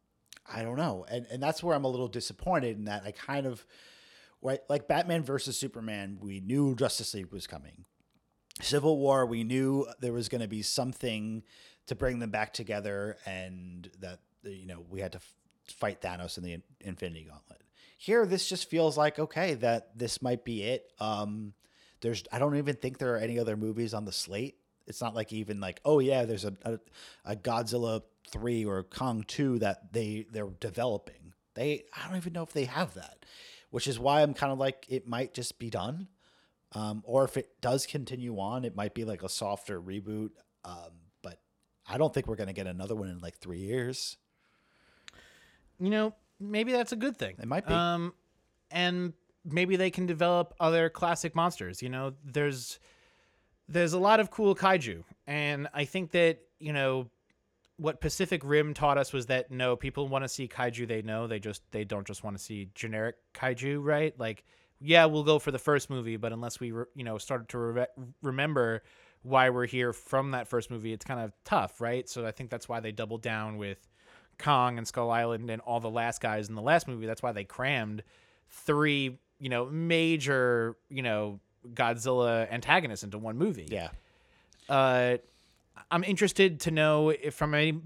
[0.51, 3.45] I don't know, and and that's where I'm a little disappointed in that I kind
[3.45, 3.64] of,
[4.41, 7.86] right, like Batman versus Superman, we knew Justice League was coming.
[8.62, 11.43] Civil War, we knew there was going to be something
[11.88, 15.20] to bring them back together, and that you know we had to
[15.72, 17.61] fight Thanos in the Infinity Gauntlet.
[17.97, 20.91] Here, this just feels like okay that this might be it.
[20.99, 21.53] Um,
[22.01, 24.55] there's I don't even think there are any other movies on the slate.
[24.88, 26.80] It's not like even like oh yeah, there's a a,
[27.26, 31.34] a Godzilla three or Kong two that they they're developing.
[31.55, 33.26] They I don't even know if they have that,
[33.70, 36.07] which is why I'm kind of like it might just be done.
[36.74, 40.30] Um, or if it does continue on, it might be like a softer reboot.
[40.63, 40.91] Um,
[41.24, 41.39] but
[41.88, 44.17] I don't think we're gonna get another one in like three years.
[45.80, 47.36] You know, maybe that's a good thing.
[47.39, 47.73] It might be.
[47.73, 48.13] Um,
[48.71, 49.13] and
[49.45, 51.82] maybe they can develop other classic monsters.
[51.82, 52.80] You know, there's
[53.67, 57.09] there's a lot of cool kaiju, and I think that you know
[57.77, 61.27] what Pacific Rim taught us was that no, people want to see kaiju they know.
[61.27, 64.17] They just they don't just want to see generic kaiju, right?
[64.19, 64.43] Like,
[64.80, 67.57] yeah, we'll go for the first movie, but unless we re- you know started to
[67.57, 67.88] re-
[68.21, 68.84] remember
[69.21, 72.07] why we're here from that first movie, it's kind of tough, right?
[72.07, 73.88] So I think that's why they doubled down with
[74.39, 77.05] Kong and Skull Island and all the last guys in the last movie.
[77.05, 78.03] That's why they crammed
[78.49, 81.39] three, you know, major, you know,
[81.73, 83.67] Godzilla antagonists into one movie.
[83.69, 83.89] Yeah.
[84.67, 85.17] Uh,
[85.91, 87.79] I'm interested to know if from any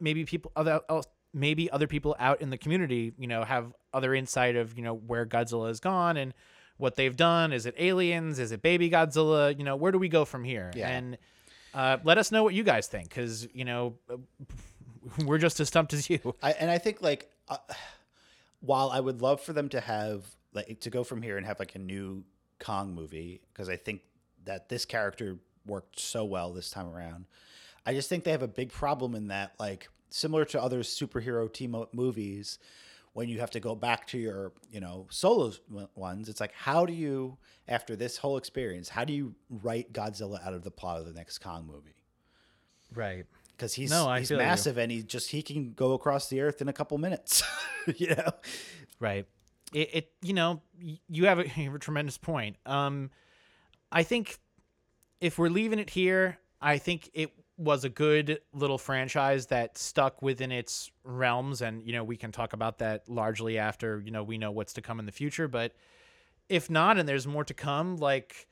[0.00, 4.14] maybe people other else maybe other people out in the community, you know, have other
[4.14, 6.34] insight of you know where Godzilla has gone and
[6.76, 7.52] what they've done.
[7.52, 8.38] Is it aliens?
[8.38, 9.56] Is it baby Godzilla?
[9.56, 10.72] You know, where do we go from here?
[10.74, 10.88] Yeah.
[10.88, 11.18] And
[11.74, 13.94] uh, let us know what you guys think, because you know
[15.24, 16.34] we're just as stumped as you.
[16.42, 17.58] I, and I think like uh,
[18.60, 21.58] while I would love for them to have like to go from here and have
[21.58, 22.24] like a new
[22.58, 24.02] Kong movie because I think
[24.44, 27.26] that this character worked so well this time around.
[27.86, 31.50] I just think they have a big problem in that like similar to other superhero
[31.52, 32.58] team movies
[33.12, 35.52] when you have to go back to your, you know, solo
[35.96, 37.36] ones, it's like how do you
[37.66, 41.12] after this whole experience, how do you write Godzilla out of the plot of the
[41.12, 41.94] next Kong movie?
[42.94, 43.26] Right.
[43.60, 44.44] Because he's No, I he's feel you.
[44.44, 47.42] massive and he just he can go across the earth in a couple minutes.
[47.96, 48.30] you know,
[48.98, 49.26] Right.
[49.72, 52.56] It, it you know, you have a, you have a tremendous point.
[52.66, 53.10] Um,
[53.92, 54.38] I think
[55.20, 60.22] if we're leaving it here, I think it was a good little franchise that stuck
[60.22, 64.22] within its realms, and you know we can talk about that largely after you know
[64.22, 65.46] we know what's to come in the future.
[65.46, 65.74] But
[66.48, 68.48] if not, and there's more to come, like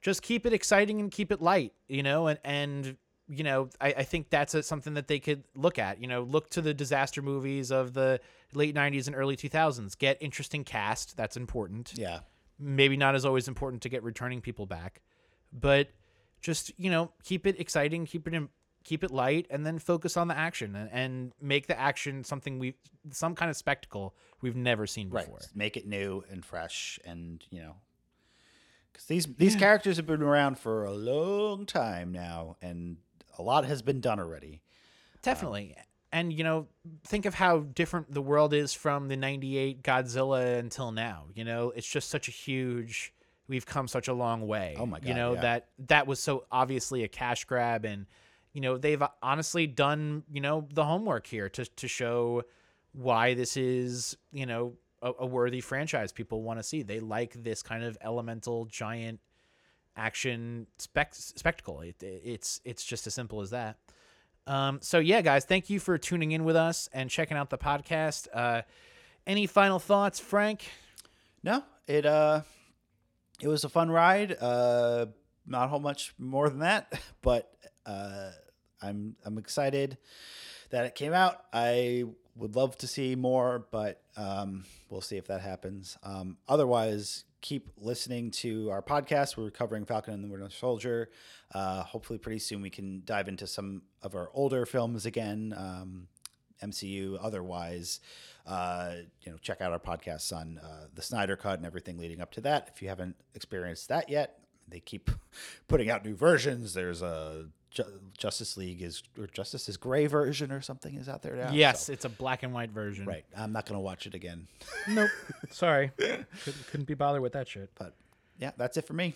[0.00, 2.96] just keep it exciting and keep it light, you know, and and
[3.28, 6.00] you know I, I think that's a, something that they could look at.
[6.00, 8.20] You know, look to the disaster movies of the
[8.54, 9.98] late '90s and early 2000s.
[9.98, 11.16] Get interesting cast.
[11.16, 12.20] That's important yeah,
[12.58, 15.02] maybe not as always important to get returning people back,
[15.52, 15.88] but
[16.40, 18.48] just you know keep it exciting, keep it in,
[18.84, 22.58] keep it light, and then focus on the action and, and make the action something
[22.58, 22.74] we
[23.10, 25.24] some kind of spectacle we've never seen right.
[25.24, 25.40] before.
[25.54, 27.76] Make it new and fresh, and you know,
[28.92, 32.98] because these these characters have been around for a long time now, and
[33.38, 34.62] a lot has been done already.
[35.22, 35.76] Definitely.
[36.12, 36.68] And you know,
[37.04, 41.26] think of how different the world is from the 98 Godzilla until now.
[41.34, 43.12] You know, it's just such a huge
[43.48, 44.76] we've come such a long way.
[44.78, 45.08] Oh my god.
[45.08, 45.40] You know, yeah.
[45.40, 48.06] that that was so obviously a cash grab and
[48.52, 52.44] you know, they've honestly done, you know, the homework here to to show
[52.92, 56.82] why this is, you know, a, a worthy franchise people want to see.
[56.82, 59.20] They like this kind of elemental giant
[59.96, 61.80] action spec- spectacle.
[61.80, 63.78] It, it's it's just as simple as that.
[64.46, 67.58] Um, so yeah, guys, thank you for tuning in with us and checking out the
[67.58, 68.28] podcast.
[68.32, 68.62] Uh,
[69.26, 70.70] any final thoughts, Frank?
[71.42, 72.42] No, it uh,
[73.40, 74.36] it was a fun ride.
[74.40, 75.06] Uh,
[75.46, 76.92] not whole much more than that,
[77.22, 77.50] but
[77.84, 78.30] uh,
[78.80, 79.98] I'm I'm excited
[80.70, 81.42] that it came out.
[81.52, 82.04] I
[82.36, 85.96] would love to see more, but um, we'll see if that happens.
[86.02, 89.36] Um, otherwise, keep listening to our podcast.
[89.36, 91.10] We're covering Falcon and the Winter Soldier.
[91.54, 95.54] Uh, hopefully, pretty soon we can dive into some of our older films again.
[95.56, 96.08] Um,
[96.62, 97.18] MCU.
[97.20, 98.00] Otherwise,
[98.46, 102.20] uh, you know, check out our podcasts on uh, the Snyder Cut and everything leading
[102.20, 102.70] up to that.
[102.74, 105.10] If you haven't experienced that yet, they keep
[105.68, 106.74] putting out new versions.
[106.74, 107.46] There's a
[107.76, 111.50] Ju- Justice League is or Justice is Gray version or something is out there now.
[111.52, 113.06] yes, So- it's a black and white version.
[113.06, 113.24] right.
[113.36, 114.48] I'm not gonna watch it again,
[114.88, 115.10] Nope.
[115.50, 115.92] Sorry.
[115.98, 116.26] couldn't,
[116.70, 117.70] couldn't be bothered with that shit.
[117.78, 117.94] but
[118.38, 119.14] yeah, that's it for me.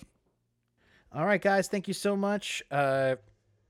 [1.13, 1.67] All right, guys.
[1.69, 2.63] Thank you so much.
[2.71, 3.17] Uh,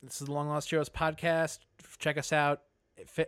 [0.02, 1.60] this is the Long Lost Heroes podcast.
[1.98, 2.62] Check us out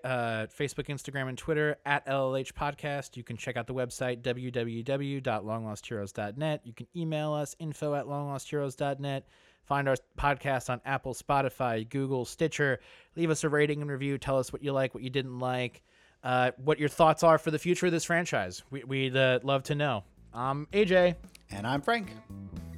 [0.05, 3.17] uh, Facebook, Instagram, and Twitter at LLH Podcast.
[3.17, 6.61] You can check out the website www.longlostheroes.net.
[6.65, 9.27] You can email us info at longlostheroes.net.
[9.65, 12.81] Find our podcast on Apple, Spotify, Google, Stitcher.
[13.17, 14.19] Leave us a rating and review.
[14.19, 15.83] Tell us what you like, what you didn't like,
[16.25, 18.63] uh, what your thoughts are for the future of this franchise.
[18.71, 20.05] We, we'd uh, love to know.
[20.35, 21.17] I'm AJ.
[21.51, 22.09] And I'm Frank.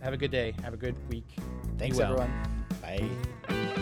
[0.02, 0.54] Have a good day.
[0.62, 1.26] Have a good week.
[1.78, 2.12] Thanks, well.
[2.12, 2.66] everyone.
[2.82, 3.80] Bye.